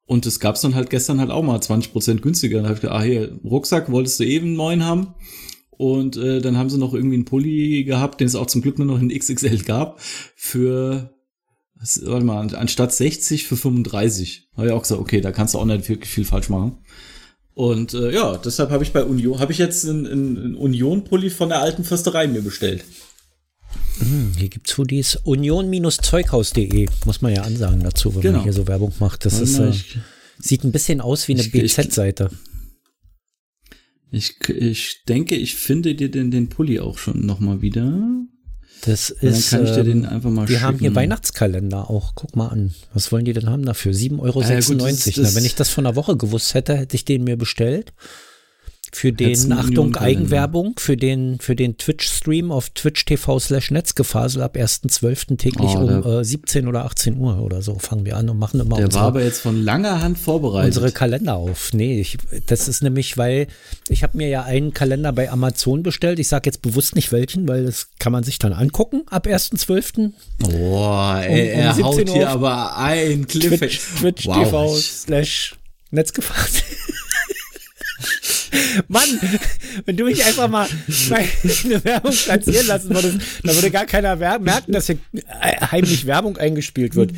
[0.06, 2.62] Und das gab's dann halt gestern halt auch mal 20% günstiger.
[2.62, 5.14] Da hab ich gedacht, ah hier, Rucksack wolltest du eben einen neuen haben.
[5.78, 8.80] Und äh, dann haben sie noch irgendwie einen Pulli gehabt, den es auch zum Glück
[8.80, 10.00] nur noch in XXL gab,
[10.36, 11.14] für,
[12.02, 14.50] warte mal, anstatt 60 für 35.
[14.58, 16.78] Habe ich auch gesagt, okay, da kannst du auch nicht wirklich viel falsch machen.
[17.54, 21.50] Und äh, ja, deshalb habe ich bei Union, habe ich jetzt einen, einen Union-Pulli von
[21.50, 22.84] der alten Försterei mir bestellt.
[24.00, 25.18] Hm, hier gibt's Hoodies.
[25.24, 28.34] Union-zeughaus.de, muss man ja ansagen dazu, wenn Genau.
[28.38, 29.26] man hier so Werbung macht.
[29.26, 29.72] Das ist, äh,
[30.40, 32.30] sieht ein bisschen aus wie eine BZ-Seite.
[34.12, 38.00] Ich, ich denke, ich finde dir den, den Pulli auch schon noch mal wieder.
[38.86, 39.50] Das Dann ist.
[39.50, 40.66] kann ich dir den ähm, einfach mal die schicken.
[40.66, 42.14] haben hier Weihnachtskalender auch.
[42.16, 42.74] Guck mal an.
[42.94, 43.92] Was wollen die denn haben dafür?
[43.92, 44.40] 7,96 Euro.
[44.42, 46.78] Ah ja, gut, das ist- Na, das- wenn ich das von einer Woche gewusst hätte,
[46.78, 47.94] hätte ich den mir bestellt.
[48.98, 49.96] Für den, einen Achtung.
[49.96, 55.38] Eigenwerbung, für den, für den Twitch-Stream auf Twitch TV slash Netzgefasel ab 1.12.
[55.38, 58.60] täglich Oh, um äh, 17 oder 18 Uhr oder so fangen wir an und machen
[58.60, 60.70] immer Der unsere, war aber jetzt von langer Hand vorbereitet.
[60.70, 61.74] unsere Kalender auf.
[61.74, 63.46] Nee, ich, das ist nämlich, weil
[63.88, 66.18] ich habe mir ja einen Kalender bei Amazon bestellt.
[66.18, 70.12] Ich sage jetzt bewusst nicht welchen, weil das kann man sich dann angucken ab 1.12.
[70.40, 73.60] Boah, ey, Um- um er 17 haut hier aber ein Cliff.
[73.60, 74.44] Twitch, Twitch wow.
[74.44, 75.56] TV slash
[75.92, 76.64] Netzgefasel.
[78.88, 79.04] Mann,
[79.86, 80.68] wenn du mich einfach mal
[81.10, 86.38] eine Werbung platzieren lassen würdest, dann würde gar keiner merken, dass hier äh, heimlich Werbung
[86.38, 87.12] eingespielt wird.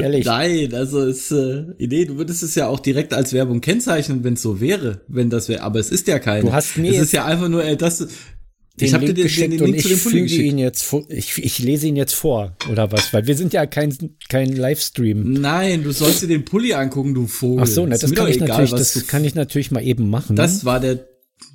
[0.00, 0.24] Ehrlich.
[0.24, 4.34] Nein, also es, äh, nee, du würdest es ja auch direkt als Werbung kennzeichnen, wenn
[4.34, 6.42] es so wäre, wenn das wäre, aber es ist ja keine.
[6.42, 8.06] Du hast mir es ist ja einfach nur, äh, das,
[8.78, 10.42] Den ich habe dir Link den, geschickt den, den und Link zu ich füge geschickt.
[10.44, 11.04] ihn jetzt vor.
[11.08, 13.10] Ich, ich lese ihn jetzt vor, oder was?
[13.14, 13.96] Weil wir sind ja kein,
[14.28, 15.32] kein Livestream.
[15.32, 17.62] Nein, du sollst dir den Pulli angucken, du Vogel.
[17.62, 19.82] Ach so, ne, Ist das mir kann ich egal, natürlich, das kann ich natürlich mal
[19.82, 20.36] eben machen.
[20.36, 21.06] das war der,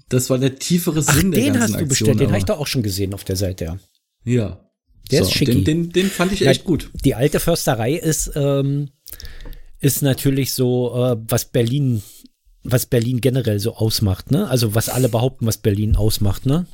[0.09, 1.89] das war der tiefere Ach, Sinn der den ganzen hast du Aktion.
[1.89, 3.79] bestellt, den habe ich doch auch schon gesehen auf der Seite, ja.
[4.23, 4.69] Ja.
[5.11, 5.51] Der so, ist schicki.
[5.51, 6.89] den, den, den fand ich echt gut.
[7.05, 8.89] Die alte Försterei ist, ähm,
[9.79, 12.01] ist natürlich so, äh, was Berlin,
[12.63, 14.47] was Berlin generell so ausmacht, ne?
[14.47, 16.65] Also was alle behaupten, was Berlin ausmacht, ne?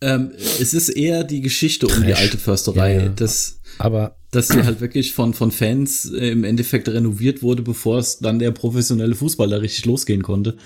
[0.00, 2.20] Ähm, es ist eher die Geschichte um die Trash.
[2.20, 3.08] alte Försterei, Ja, ja.
[3.10, 7.98] dass, Aber dass sie halt wirklich von, von Fans äh, im Endeffekt renoviert wurde, bevor
[7.98, 10.56] es dann der professionelle Fußballer richtig losgehen konnte.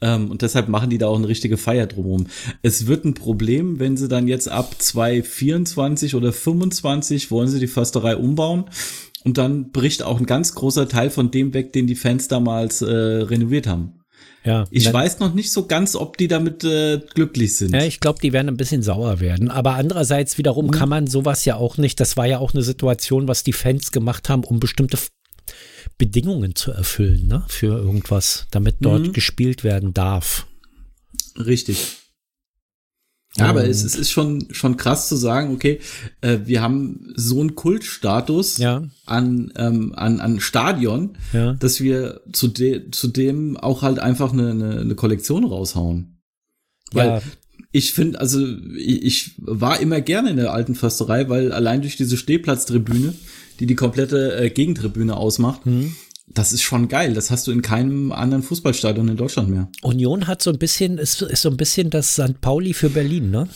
[0.00, 2.26] Ähm, und deshalb machen die da auch eine richtige Feier drumherum.
[2.62, 7.66] Es wird ein Problem, wenn sie dann jetzt ab 2024 oder 25 wollen sie die
[7.68, 8.64] Försterei umbauen.
[9.24, 12.82] Und dann bricht auch ein ganz großer Teil von dem weg, den die Fans damals
[12.82, 14.00] äh, renoviert haben.
[14.44, 17.74] Ja, Ich weiß noch nicht so ganz, ob die damit äh, glücklich sind.
[17.74, 19.50] Ja, ich glaube, die werden ein bisschen sauer werden.
[19.50, 22.00] Aber andererseits wiederum kann man sowas ja auch nicht.
[22.00, 24.98] Das war ja auch eine Situation, was die Fans gemacht haben, um bestimmte
[25.98, 27.44] Bedingungen zu erfüllen, ne?
[27.48, 29.12] Für irgendwas, damit dort Mhm.
[29.12, 30.46] gespielt werden darf.
[31.36, 31.98] Richtig.
[33.38, 35.80] Ja, aber Und- es, es ist schon, schon krass zu sagen, okay,
[36.20, 38.82] äh, wir haben so einen Kultstatus Ja.
[39.06, 41.54] an, ähm, an, an Stadion, Ja.
[41.54, 46.18] dass wir zu, de, zu dem auch halt einfach eine, eine, eine Kollektion raushauen.
[46.92, 47.22] Weil ja,
[47.70, 51.96] ich finde, also ich, ich war immer gerne in der alten Försterei, weil allein durch
[51.96, 53.14] diese Stehplatztribüne,
[53.60, 55.96] die die komplette äh, Gegentribüne ausmacht, Mhm.
[56.34, 57.14] Das ist schon geil.
[57.14, 59.68] Das hast du in keinem anderen Fußballstadion in Deutschland mehr.
[59.82, 62.40] Union hat so ein bisschen, ist, ist so ein bisschen das St.
[62.40, 63.48] Pauli für Berlin, ne?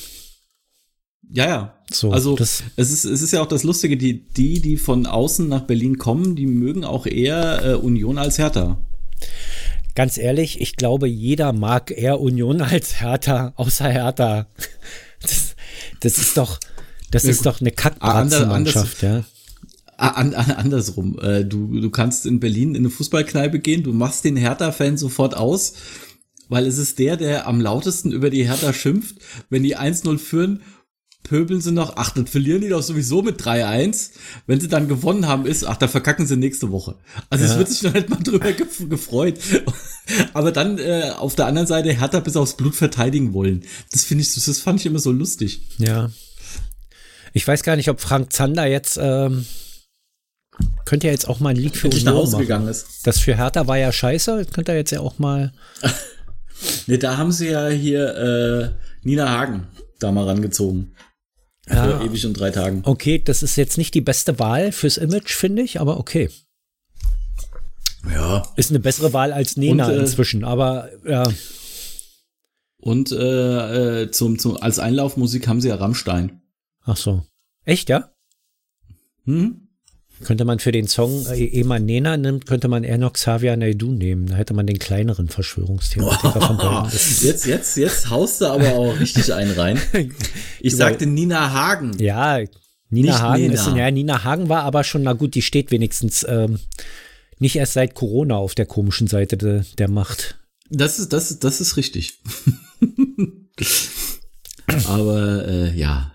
[1.31, 1.73] Ja, ja.
[1.93, 5.49] So, also es ist, es ist ja auch das Lustige, die, die, die von außen
[5.49, 8.79] nach Berlin kommen, die mögen auch eher äh, Union als Hertha.
[9.95, 14.47] Ganz ehrlich, ich glaube, jeder mag eher Union als Hertha, außer Hertha.
[15.23, 15.57] Das,
[16.01, 16.59] das ist doch,
[17.11, 19.25] das Ja, ist doch eine Ah, Kackbratzenmannschaft, ja.
[19.99, 21.19] Ah, An, an, andersrum.
[21.21, 25.37] Äh, du, du kannst in Berlin in eine Fußballkneipe gehen, du machst den Hertha-Fan sofort
[25.37, 25.75] aus,
[26.49, 29.17] weil es ist der, der am lautesten über die Hertha schimpft.
[29.49, 30.61] Wenn die 1-0 führen,
[31.23, 34.11] pöbeln sie noch, ach, dann verlieren die doch sowieso mit 3-1.
[34.47, 36.97] Wenn sie dann gewonnen haben, ist, ach, da verkacken sie nächste Woche.
[37.31, 37.59] Also es Ja.
[37.59, 39.39] wird sich noch nicht mal drüber gef gefreut.
[40.35, 43.65] Aber dann äh, auf der anderen Seite Hertha bis aufs Blut verteidigen wollen.
[43.93, 45.63] Das finde ich, das fand ich immer so lustig.
[45.79, 46.11] Ja.
[47.33, 49.45] Ich weiß gar nicht, ob Frank Zander jetzt, ähm,
[50.85, 52.43] könnte ja jetzt auch mal ein Lied für Endlich nach Union Hause machen.
[52.43, 53.07] gegangen ist.
[53.07, 55.53] Das für Hertha war ja scheiße, jetzt könnte er jetzt ja auch mal.
[56.87, 58.71] Nee, da haben sie ja hier äh,
[59.07, 59.67] Nina Hagen
[59.99, 60.95] da mal rangezogen.
[61.69, 61.99] Ja.
[61.99, 62.81] Für ewig und drei Tagen.
[62.85, 66.31] Okay, das ist jetzt nicht die beste Wahl fürs Image, finde ich, aber okay.
[68.11, 68.47] Ja.
[68.57, 71.25] Ist eine bessere Wahl als Nena Und, äh, inzwischen, aber ja.
[72.79, 76.41] Und äh, äh, zum, zum, als Einlaufmusik haben sie ja Rammstein.
[76.85, 77.27] Ach so.
[77.65, 78.13] Echt, ja?
[79.25, 79.66] Hm?
[80.25, 83.55] Könnte man für den Song, äh, ehe man Nena nimmt, könnte man eher noch Xavier
[83.57, 84.27] Naidoo nehmen.
[84.27, 86.91] Da hätte man den kleineren Verschwörungstheoretiker von beiden.
[87.21, 89.79] Jetzt, jetzt, jetzt haust du aber auch richtig einen rein.
[90.61, 91.93] Ich sagte Nina Hagen.
[91.99, 92.39] Ja,
[92.89, 93.55] Nina Nicht Hagen Nena.
[93.55, 96.61] ist, ja, Nina Hagen war aber schon, na gut, die steht wenigstens ähm,
[97.39, 100.39] nicht erst seit Corona auf der komischen Seite de, der Macht.
[100.71, 102.21] Das ist, das ist, das ist richtig.
[104.87, 106.13] aber äh, ja.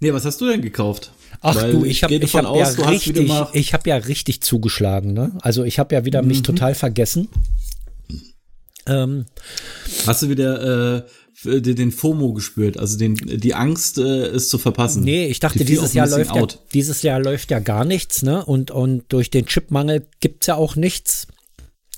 [0.00, 1.12] Nee, was hast du denn gekauft?
[1.42, 5.12] Ach Weil du, ich habe ich hab ja aus, richtig, ich habe ja richtig zugeschlagen,
[5.12, 5.32] ne?
[5.42, 7.28] Also ich habe ja wieder mich total vergessen.
[8.86, 9.26] Ähm,
[10.06, 11.04] Hast du wieder
[11.44, 15.04] äh, den FOMO gespürt, also den, die Angst, äh, es zu verpassen?
[15.04, 18.44] nee, ich dachte, Die dieses Jahr läuft ja, dieses Jahr läuft ja gar nichts, ne?
[18.44, 21.26] Und, und durch den Chipmangel gibt's ja auch nichts,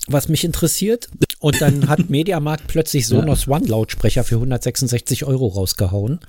[0.07, 1.09] was mich interessiert.
[1.39, 6.19] Und dann hat Mediamarkt plötzlich Sonos One Lautsprecher für 166 Euro rausgehauen.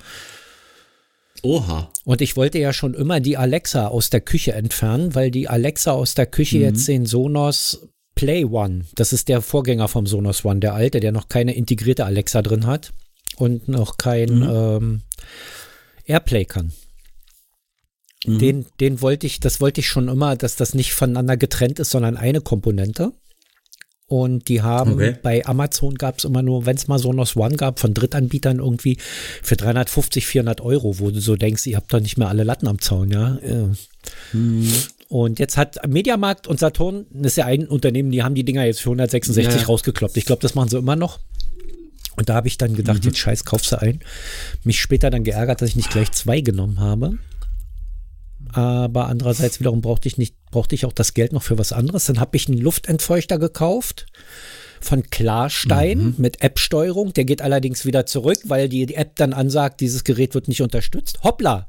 [1.43, 1.91] Oha.
[2.05, 5.91] Und ich wollte ja schon immer die Alexa aus der Küche entfernen, weil die Alexa
[5.91, 10.61] aus der Küche jetzt den Sonos Play One, das ist der Vorgänger vom Sonos One,
[10.61, 12.93] der alte, der noch keine integrierte Alexa drin hat
[13.35, 15.01] und noch kein ähm,
[16.05, 16.71] Airplay kann.
[18.27, 21.91] Den, den wollte ich, das wollte ich schon immer, dass das nicht voneinander getrennt ist,
[21.91, 23.13] sondern eine Komponente.
[24.07, 25.15] Und die haben Okay.
[25.23, 28.97] bei Amazon gab es immer nur, wenn es mal Sonos One gab, von Drittanbietern irgendwie
[29.41, 32.67] für 350, 400 Euro, wo du so denkst, ihr habt doch nicht mehr alle Latten
[32.67, 33.37] am Zaun, ja.
[33.37, 33.69] Äh.
[35.07, 38.63] Und jetzt hat Mediamarkt und Saturn, das ist ja ein Unternehmen, die haben die Dinger
[38.65, 40.17] jetzt für 166 Ja, rausgekloppt.
[40.17, 41.19] Ich glaube, das machen sie immer noch.
[42.15, 43.99] Und da habe ich dann gedacht, jetzt scheiß, kaufst du ein.
[44.63, 47.17] Mich später dann geärgert, dass ich nicht gleich zwei genommen habe.
[48.55, 52.05] Aber andererseits wiederum brauchte ich nicht, brauchte ich auch das Geld noch für was anderes.
[52.05, 54.05] Dann habe ich einen Luftentfeuchter gekauft
[54.79, 57.11] von Klarstein mit App-Steuerung.
[57.11, 60.61] Der geht allerdings wieder zurück, weil die, die App dann ansagt, dieses Gerät wird nicht
[60.61, 61.21] unterstützt.
[61.23, 61.67] Hoppla!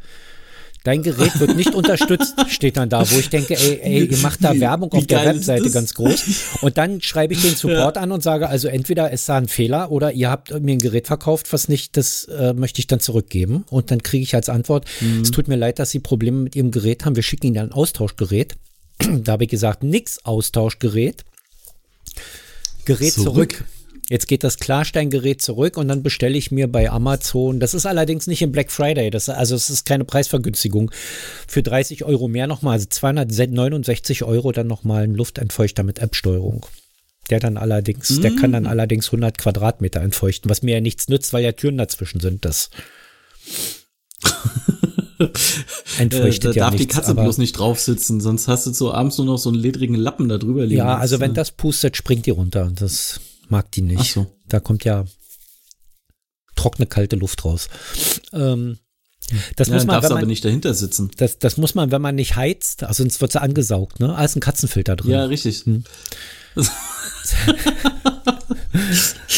[0.87, 4.45] Dein Gerät wird nicht unterstützt, steht dann da, wo ich denke, ey, ey ihr macht
[4.45, 6.59] da Wie- Werbung wie auf der Webseite ganz groß.
[6.61, 9.91] Und dann schreibe ich den Support an und sage, also entweder ist da ein Fehler
[9.91, 13.65] oder ihr habt mir ein Gerät verkauft, was nicht, das äh, möchte ich dann zurückgeben.
[13.69, 15.23] Und dann kriege ich als Antwort, Mhm.
[15.23, 17.73] es tut mir leid, dass Sie Probleme mit Ihrem Gerät haben, wir schicken Ihnen ein
[17.73, 18.55] Austauschgerät.
[19.25, 21.25] da habe ich gesagt, nix Austauschgerät.
[22.85, 23.53] Gerät zurück.
[23.53, 23.65] Zurück.
[24.09, 27.59] Jetzt geht das Klarstein-Gerät zurück und dann bestelle ich mir bei Amazon.
[27.59, 29.11] Das ist allerdings nicht im Black Friday.
[29.11, 30.91] Das, also es ist keine Preisvergünstigung.
[31.49, 36.67] Für 30 Euro mehr nochmal, also 269 Euro dann nochmal ein Luftentfeuchter mit App-Steuerung.
[37.31, 41.33] Der dann allerdings, der kann dann allerdings 100 Quadratmeter entfeuchten, was mir ja nichts nützt,
[41.33, 42.45] weil ja Türen dazwischen sind.
[42.45, 42.71] Das
[45.19, 45.29] Äh,
[46.03, 46.87] entfeuchtet da ja darf nichts.
[46.87, 49.59] die Katze bloß nicht drauf sitzen, sonst hast du so abends nur noch so einen
[49.59, 50.77] ledrigen Lappen da drüber liegen.
[50.79, 52.71] Ja, also wenn Das, das pustet, springt die runter.
[52.75, 54.01] Das mag die nicht.
[54.01, 54.27] Ach so.
[54.49, 55.05] Da kommt ja
[56.55, 57.69] trockene, kalte Luft raus.
[58.33, 58.79] Ähm,
[59.57, 61.11] das ja, muss man, darfst wenn du aber man, nicht dahinter sitzen.
[61.17, 64.15] das, das muss man, wenn man nicht heizt, also sonst wird sie angesaugt, ne?
[64.17, 65.11] Ah, ist ein Katzenfilter drin.
[65.11, 65.65] Ja, richtig.
[65.65, 65.85] Hm.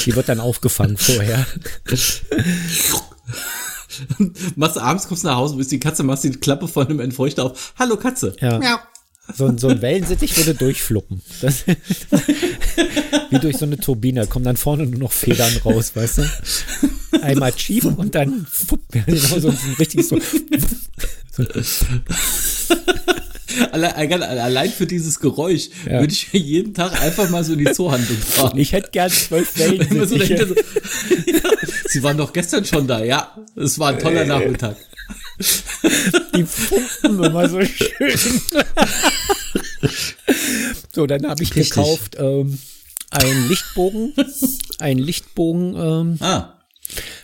[0.05, 1.47] Die wird dann aufgefangen vorher.
[4.57, 7.47] Machst du abends, kommst nach Hause, bist die Katze, machst die Klappe von einem Entfeuchter
[7.47, 7.75] auf.
[7.79, 8.37] Hallo Katze.
[8.41, 8.81] Ja.
[9.37, 11.21] So, ein- so ein Wellensittich würde durchfluppen.
[11.43, 11.65] Das,
[13.31, 14.27] wie durch so eine Turbine.
[14.27, 16.31] Kommen dann vorne nur noch Federn raus, weißt du?
[17.23, 20.19] Einmal schief und dann fupp, genau so ein richtiges so.
[23.73, 26.01] Allein, allein- für dieses Geräusch Ja.
[26.01, 28.57] würde ich mir jeden Tag einfach mal so in die Zoohandlung fahren.
[28.59, 30.49] Ich hätte gern zwölf Immer so dahinter Wellensittiche.
[30.49, 30.55] so,
[31.27, 31.51] ja,
[31.89, 33.37] Sie waren doch gestern schon da, ja.
[33.57, 34.77] Es war ein toller Nachmittag.
[36.39, 38.41] Die funken immer so schön.
[40.93, 41.71] so, dann habe ich Richtig.
[41.71, 42.59] gekauft ähm,
[43.11, 44.15] einen Lichtbogen,
[44.79, 46.59] einen Lichtbogen ähm, Ah,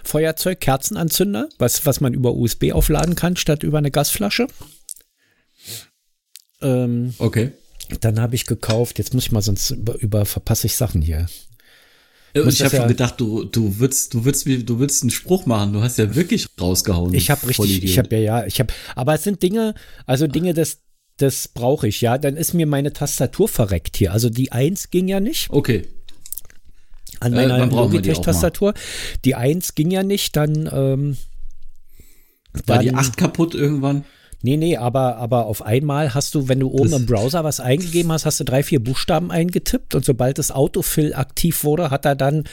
[0.02, 4.46] Feuerzeug, Kerzenanzünder, was, was man über USB aufladen kann, statt über eine Gasflasche.
[6.60, 7.52] Ähm, okay.
[8.00, 11.26] dann habe ich gekauft, jetzt muss ich mal, sonst über, über verpasse ich Sachen hier.
[12.34, 15.10] Äh, Und ich habe ja- schon gedacht, du, du würdest, du würdest, du würdest einen
[15.10, 15.72] Spruch machen.
[15.72, 17.14] Du hast ja wirklich rausgehauen.
[17.14, 17.84] Ich habe richtig, Vollidiot.
[17.84, 20.78] ich habe ja, ja, ich habe, aber es sind Dinge, also Dinge, das,
[21.16, 22.18] das brauche ich, ja.
[22.18, 24.12] Dann ist mir meine Tastatur verreckt hier.
[24.12, 25.86] Also die 1 ging ja nicht Okay.
[27.20, 28.74] an Äh, meiner dann brauchen wir die Logitech-Tastatur.
[29.24, 31.16] Die 1 ging ja nicht, dann, ähm,
[32.66, 34.04] War die Dann- 8 kaputt irgendwann?
[34.44, 37.60] Nee, nee, aber, aber auf einmal hast du, wenn du oben Das- im Browser was
[37.60, 42.04] eingegeben hast, hast du drei, vier Buchstaben eingetippt und sobald das Autofill aktiv wurde, hat
[42.04, 42.44] er dann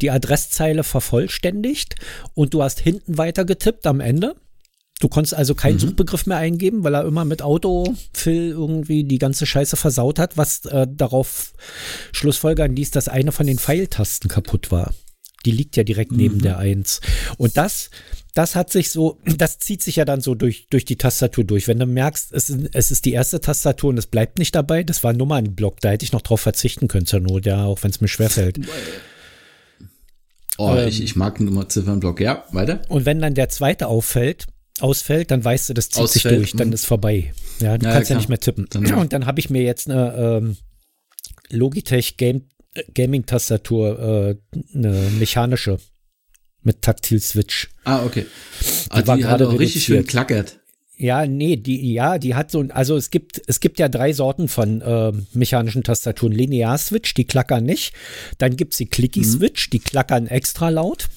[0.00, 1.96] die Adresszeile vervollständigt
[2.34, 4.36] und du hast hinten weiter getippt am Ende.
[5.00, 9.44] Du konntest also keinen Suchbegriff mehr eingeben, weil er immer mit Autofill irgendwie die ganze
[9.44, 11.52] Scheiße versaut hat, was äh, darauf
[12.12, 14.94] schlussfolgern ließ, dass eine von den Pfeiltasten kaputt war.
[15.46, 16.42] Die liegt ja direkt neben Mhm.
[16.42, 17.00] der 1.
[17.38, 17.90] Und das,
[18.34, 21.66] das hat sich so, das zieht sich ja dann so durch, durch die Tastatur durch.
[21.66, 24.82] Wenn du merkst, es, ist- es ist die erste Tastatur und es bleibt nicht dabei,
[24.82, 27.46] das war nur mal ein Block, da hätte ich noch drauf verzichten können zur Not,
[27.46, 28.60] ja, auch wenn es mir schwerfällt.
[30.58, 30.88] Oh, Ähm.
[30.88, 32.20] ich, ich mag Nummer Ziffernblock.
[32.20, 32.82] Ja, weiter.
[32.88, 34.46] Und wenn dann der zweite auffällt,
[34.80, 36.74] ausfällt, dann weißt du, das zieht sich Ausfällt, durch, dann mhm.
[36.74, 37.32] ist vorbei.
[37.60, 38.18] Ja, du Ja, kannst ja, klar.
[38.20, 38.66] nicht mehr tippen.
[38.70, 40.56] Dann- und dann habe ich mir jetzt eine ähm,
[41.50, 42.44] Logitech Game,
[42.94, 45.78] Gaming-Tastatur, äh, eine mechanische
[46.62, 47.70] mit Taktil-Switch.
[47.84, 48.26] Ah, okay.
[48.90, 50.58] war Ah, die, hat gerade auch richtig schön klackert.
[50.96, 54.12] Ja, nee, die, ja, die hat so, ein- also es gibt, es gibt ja drei
[54.12, 56.32] Sorten von äh, mechanischen Tastaturen.
[56.34, 57.94] Linear-Switch, die klackern nicht.
[58.36, 61.08] Dann gibt's die Clicky-Switch, die klackern extra laut.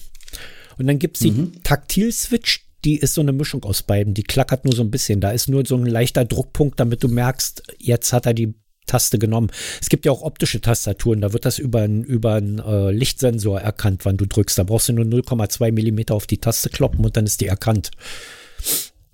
[0.78, 4.14] Und dann gibt's die Taktil-Switch, die ist so eine Mischung aus beiden.
[4.14, 5.20] Die klackert nur so ein bisschen.
[5.20, 8.54] Da ist nur so ein leichter Druckpunkt, damit du merkst, jetzt hat er die
[8.86, 9.50] Taste genommen.
[9.82, 13.62] Es gibt ja auch optische Tastaturen, da wird das über einen über einen, äh, Lichtsensor
[13.62, 14.58] erkannt, wann du drückst.
[14.58, 17.92] Da brauchst du nur 0,2 Millimeter auf die Taste kloppen und dann ist die erkannt.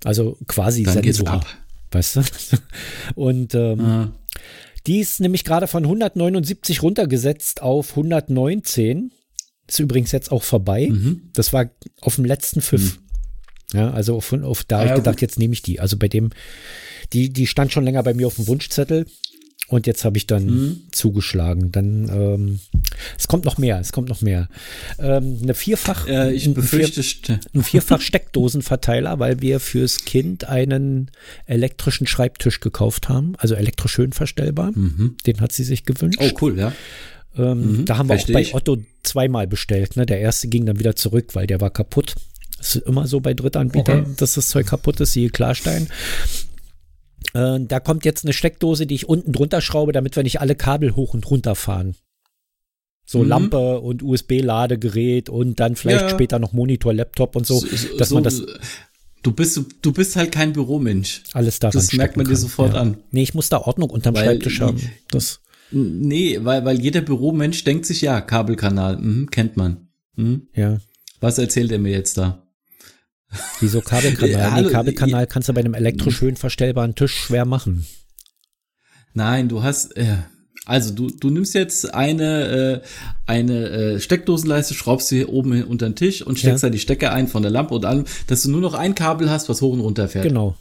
[0.04, 1.28] Also quasi Dann Sensor.
[1.28, 1.46] ab.
[1.92, 2.22] Weißt du?
[3.16, 4.12] Und ähm, Ah.
[4.86, 9.10] die ist nämlich gerade von 179 runtergesetzt auf 119.
[9.68, 10.88] Ist übrigens jetzt auch vorbei.
[10.90, 11.30] Mhm.
[11.32, 11.68] Das war
[12.00, 12.98] auf dem letzten Pfiff.
[13.72, 15.22] Ja, also auf, auf da habe Ja, ich gedacht, gut.
[15.22, 15.80] jetzt nehme ich die.
[15.80, 16.30] Also bei dem,
[17.12, 19.06] die, die stand schon länger bei mir auf dem Wunschzettel.
[19.70, 20.80] Und jetzt habe ich dann Mhm.
[20.90, 21.70] zugeschlagen.
[21.70, 22.58] Dann, ähm,
[23.16, 24.48] es kommt noch mehr, es kommt noch mehr.
[24.98, 30.04] Ähm, eine vierfach, Äh, ich ein- ein befürchte, st- ein vierfach Steckdosenverteiler, weil wir fürs
[30.04, 31.12] Kind einen
[31.46, 34.72] elektrischen Schreibtisch gekauft haben, also elektrisch schön verstellbar.
[34.74, 36.18] Den hat sie sich gewünscht.
[36.20, 36.72] oh cool, ja.
[37.38, 38.54] ähm, da haben wir auch bei ich.
[38.54, 39.96] Otto zweimal bestellt.
[39.96, 40.04] Ne?
[40.04, 42.14] Der erste ging dann wieder zurück, weil der war kaputt.
[42.58, 45.86] Das ist immer so bei Drittanbietern, dass das Zeug kaputt ist, siehe Klarstein.
[47.34, 50.54] Äh, da kommt jetzt eine Steckdose, die ich unten drunter schraube, damit wir nicht alle
[50.54, 51.94] Kabel hoch und runter fahren.
[53.04, 53.28] So Mhm.
[53.28, 56.08] Lampe und USB-Ladegerät und dann vielleicht Ja.
[56.10, 57.64] später noch Monitor, Laptop und so,
[57.98, 58.42] dass so, man das
[59.22, 61.22] du bist, du bist halt kein Büromensch.
[61.32, 62.94] alles daran Das merkt man dir sofort kann.
[62.94, 62.96] an.
[63.10, 64.80] Nee, ich muss da Ordnung unterm Weil- Schreibtisch haben.
[65.10, 65.40] Das,
[65.72, 69.86] Nee, weil, weil jeder Büromensch denkt sich, ja, Kabelkanal, mhm, kennt man.
[70.16, 70.48] Mhm.
[70.54, 70.78] ja.
[71.20, 72.42] Was erzählt er mir jetzt da?
[73.60, 74.30] Wieso Kabelkanal?
[74.30, 77.86] Ja, nee, hallo, Kabelkanal kannst du bei einem elektrisch schön verstellbaren Tisch schwer machen.
[79.14, 80.16] Nein, du hast, äh,
[80.66, 82.86] also du, du nimmst jetzt eine, äh,
[83.26, 86.68] eine äh, Steckdosenleiste, schraubst sie oben hin unter den Tisch und steckst Ja.
[86.68, 89.30] da die Stecker ein von der Lampe und allem, dass du nur noch ein Kabel
[89.30, 90.24] hast, was hoch und runter fährt.
[90.24, 90.56] Genau.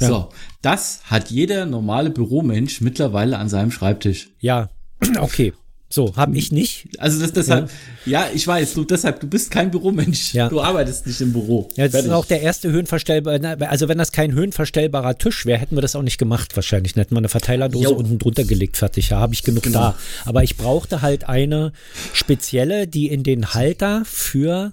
[0.00, 0.08] ja.
[0.08, 0.28] So,
[0.62, 4.30] das hat jeder normale Büromensch mittlerweile an seinem Schreibtisch.
[4.40, 4.70] Ja,
[5.20, 5.52] okay.
[5.88, 6.88] So, habe ich nicht.
[6.98, 7.70] Also das deshalb,
[8.06, 10.34] ja, ich weiß, du deshalb, du bist kein Büromensch.
[10.34, 10.48] Ja.
[10.48, 11.68] Du arbeitest nicht im Büro.
[11.76, 12.08] Ja, das Fertig.
[12.08, 13.68] ist auch der erste höhenverstellbare.
[13.70, 16.94] Also wenn das kein höhenverstellbarer Tisch wäre, hätten wir das auch nicht gemacht wahrscheinlich.
[16.94, 17.90] Dann hätten wir eine Verteilerdose Jo.
[17.94, 19.10] unten drunter gelegt, fertig.
[19.10, 19.78] Ja, habe ich genug Genau.
[19.78, 19.96] da.
[20.24, 21.72] Aber ich brauchte halt eine
[22.12, 24.72] spezielle, die in den Halter für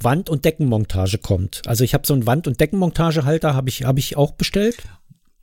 [0.00, 1.62] Wand- und Deckenmontage kommt.
[1.66, 4.78] Also ich habe so einen Wand- und Deckenmontagehalter, habe ich, hab ich auch bestellt.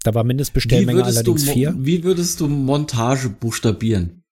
[0.03, 1.73] Da war Mindestbestellmenge du, allerdings vier.
[1.77, 4.23] wie würdest du Montage buchstabieren?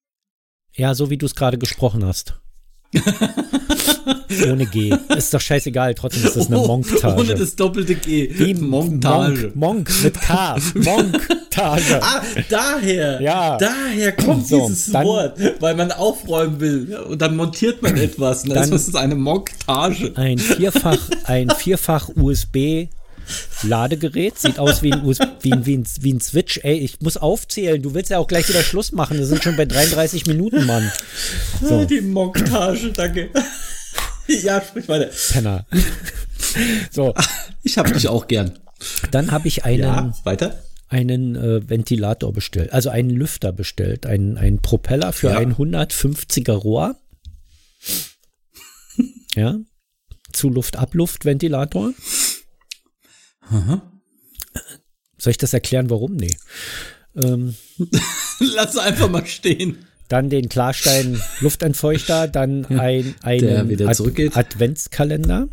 [0.77, 2.35] Ja, so wie du es gerade gesprochen hast.
[4.49, 4.93] Ohne G.
[5.15, 7.19] Ist doch scheißegal, trotzdem ist das eine Montage.
[7.19, 8.29] Ohne das doppelte G.
[8.33, 9.51] Wie Montage.
[9.55, 10.55] Monk, Monk mit K.
[10.75, 11.99] Montage.
[12.01, 13.19] Ah, daher.
[13.21, 13.57] Ja.
[13.57, 16.95] Daher kommt So, dieses dann- Wort, weil man aufräumen will.
[17.09, 18.43] Und dann montiert man etwas.
[18.43, 20.11] Und dann Dann- ist es eine Montage.
[20.15, 22.87] Ein vierfach, ein vierfach USB
[23.63, 24.37] Ladegerät.
[24.39, 26.59] Sieht aus wie ein, US wie, ein, wie, ein, wie ein Switch.
[26.63, 27.81] Ey, ich muss aufzählen.
[27.81, 29.17] Du willst ja auch gleich wieder Schluss machen.
[29.17, 30.91] Wir sind schon bei 33 Minuten, Mann.
[31.61, 31.85] So.
[31.89, 33.29] Die Montage, danke.
[34.27, 35.09] ja, sprich weiter.
[35.31, 35.65] Penner.
[36.91, 37.13] So,
[37.63, 38.57] Ich hab dich auch gern.
[39.11, 40.63] dann habe ich einen, Ja, weiter.
[40.87, 45.37] einen äh, Ventilator bestellt, also einen Lüfter bestellt, einen, einen Propeller für Ja.
[45.37, 46.95] ein 150er Rohr.
[49.35, 49.57] Ja,
[53.49, 53.81] Zuluft-Abluft-Ventilator.
[55.17, 56.15] Soll ich das erklären, warum?
[56.15, 56.35] Nee.
[57.15, 57.55] Ähm,
[58.39, 59.85] Lass einfach mal stehen.
[60.07, 64.37] dann den Klarstein Luftentfeuchter, dann ein, einen zurückgeht.
[64.37, 65.49] Adventskalender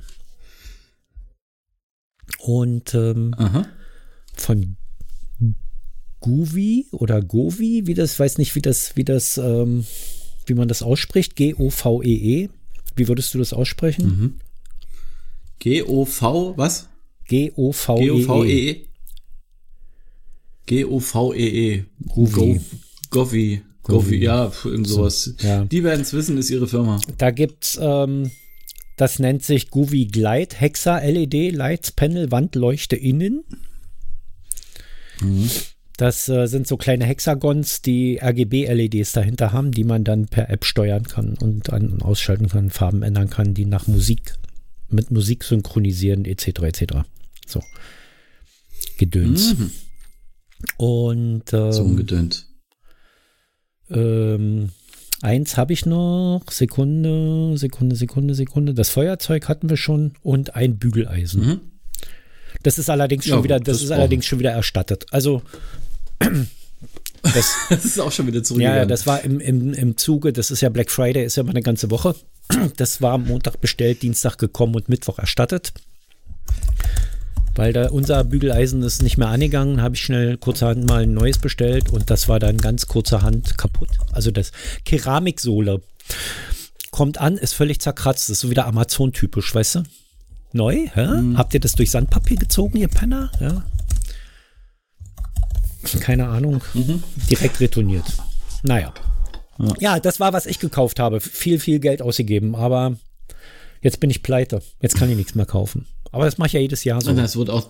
[2.38, 3.66] und ähm, Aha.
[4.35, 4.76] von
[6.20, 9.87] Guvi oder Govi, wie das, weiß nicht, wie das, wie das, ähm,
[10.46, 12.46] wie man das ausspricht, G-O-V-E-E.
[12.46, 12.50] -E.
[12.96, 14.07] Wie würdest du das aussprechen?
[14.07, 14.35] Mhm.
[15.59, 16.88] G-O-V, was?
[17.28, 18.07] G-O-V-E-E.
[18.07, 18.86] G-O-V-E-E.
[20.66, 21.84] G-O-V-E-E.
[22.09, 22.61] Govi.
[23.11, 23.62] Govi.
[23.82, 25.34] Govi, ja, irgend sowas.
[25.42, 25.66] ja.
[25.66, 26.99] Die werden es wissen, ist ihre Firma.
[27.18, 28.30] Da gibt's, ähm,
[28.96, 33.44] das nennt sich Guvi Glide, Hexa LED, Lights, Panel, Wandleuchte innen.
[35.96, 40.64] Das äh, sind so kleine Hexagons, die RGB-LEDs dahinter haben, die man dann per App
[40.64, 44.34] steuern kann und an- und ausschalten kann, Farben ändern kann, die nach Musik,
[44.88, 46.49] mit Musik synchronisieren, etc.
[46.62, 46.84] etc.
[47.47, 47.62] So.
[48.99, 49.57] Gedöns.
[49.59, 49.70] Mhm.
[50.78, 52.47] Und ähm, So ungedönt.
[53.90, 54.70] ähm,
[55.20, 56.42] eins habe ich noch.
[56.51, 58.74] Sekunde, Sekunde, Sekunde, Sekunde.
[58.74, 61.47] Das Feuerzeug hatten wir schon und ein Bügeleisen.
[61.47, 61.61] Mhm.
[62.62, 65.07] Das ist allerdings schon Ja, wieder, das, das ist allerdings schon wieder erstattet.
[65.11, 65.42] Also
[67.22, 68.78] das, Das ist auch schon wieder zurückgegangen.
[68.80, 71.51] ja, das war im, im, im Zuge, das ist ja Black Friday, ist ja immer
[71.51, 72.14] eine ganze Woche.
[72.76, 75.72] Das war am Montag bestellt, Dienstag gekommen und Mittwoch erstattet.
[77.55, 81.38] Weil da unser Bügeleisen ist nicht mehr angegangen, habe ich schnell kurzerhand mal ein neues
[81.38, 83.90] bestellt und das war dann ganz kurzerhand kaputt.
[84.12, 84.50] Also das
[84.84, 85.80] Keramiksohle
[86.90, 89.82] kommt an, ist völlig zerkratzt, ist so wieder Amazon-typisch, weißt du?
[90.52, 91.34] Neu, hä?
[91.34, 93.30] Habt ihr das durch Sandpapier gezogen, ihr Penner?
[93.40, 93.64] Ja.
[96.00, 96.62] Keine Ahnung.
[97.28, 98.05] Direkt retourniert.
[98.62, 98.94] Naja.
[99.80, 100.00] Ja.
[100.00, 101.20] das war, was ich gekauft habe.
[101.20, 102.96] Viel, viel Geld ausgegeben, aber
[103.82, 104.62] jetzt bin ich pleite.
[104.80, 105.86] Jetzt kann ich nichts mehr kaufen.
[106.14, 107.10] Aber das mache ich ja jedes Jahr so.
[107.10, 107.68] Und das wird auch.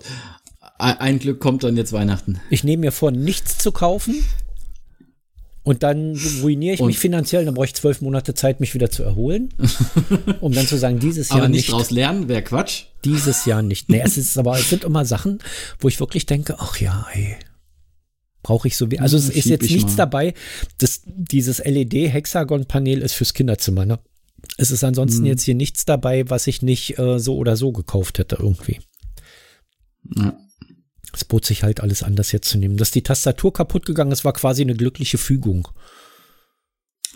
[0.79, 2.41] Ein Glück kommt dann jetzt Weihnachten.
[2.51, 4.25] Ich nehme mir vor, nichts zu kaufen.
[5.63, 8.91] Und dann ruiniere ich mich Und- finanziell, dann brauche ich zwölf Monate Zeit, mich wieder
[8.91, 9.49] zu erholen.
[10.41, 11.73] um dann zu sagen, dieses Aber Jahr nicht nicht.
[11.73, 12.85] draus lernen, wäre Quatsch.
[13.05, 13.89] Dieses Jahr nicht.
[13.89, 15.39] Nee, es ist aber, es sind immer Sachen,
[15.79, 17.37] wo ich wirklich denke, ach ja, ey.
[18.43, 18.99] Brauche ich so wie.
[18.99, 19.97] Also es Hm, ist jetzt ich nichts mal.
[19.97, 20.35] dabei.
[20.77, 24.01] Das, dieses LED-Hexagon-Panel ist fürs Kinderzimmer, ne?
[24.57, 25.27] Es ist ansonsten Hm.
[25.27, 28.81] jetzt hier nichts dabei, was ich nicht äh, so oder so gekauft hätte irgendwie.
[30.17, 30.39] Ja.
[31.13, 32.77] Es bot sich halt alles an, das jetzt zu nehmen.
[32.77, 35.69] Dass die Tastatur kaputt gegangen ist, war quasi eine glückliche Fügung.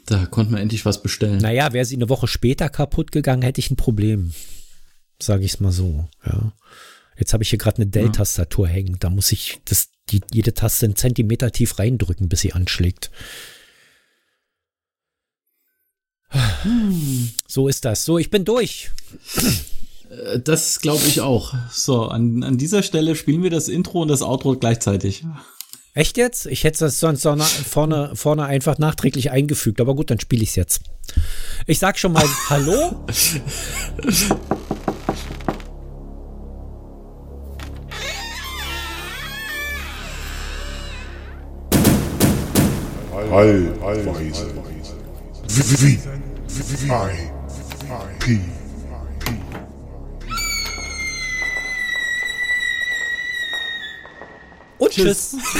[0.06, 1.38] Da konnte man endlich was bestellen.
[1.38, 4.32] Naja, wäre sie eine Woche später kaputt gegangen, hätte ich ein Problem.
[5.20, 6.52] Sage ich es mal so, ja.
[7.18, 8.96] Jetzt habe ich hier gerade eine Dell-Tastatur hängen.
[9.00, 13.10] Da muss ich das, die, jede Taste einen Zentimeter tief reindrücken, bis sie anschlägt.
[17.46, 18.04] So ist das.
[18.04, 18.90] So, ich bin durch.
[20.10, 21.54] Äh, Das glaube ich auch.
[21.72, 25.24] So, an, an dieser Stelle spielen wir das Intro und das Outro gleichzeitig.
[25.94, 26.46] Echt jetzt?
[26.46, 29.80] Ich hätte das sonst so na- vorne, vorne einfach nachträglich eingefügt.
[29.80, 30.80] Aber gut, dann spiele ich es jetzt.
[31.66, 33.04] Ich sag schon mal Hallo.
[43.82, 44.46] Allweise.
[45.48, 46.17] V, V,
[46.59, 47.30] I P
[48.18, 48.40] P.
[54.78, 55.36] Und tschüss.
[55.36, 55.59] tschüss.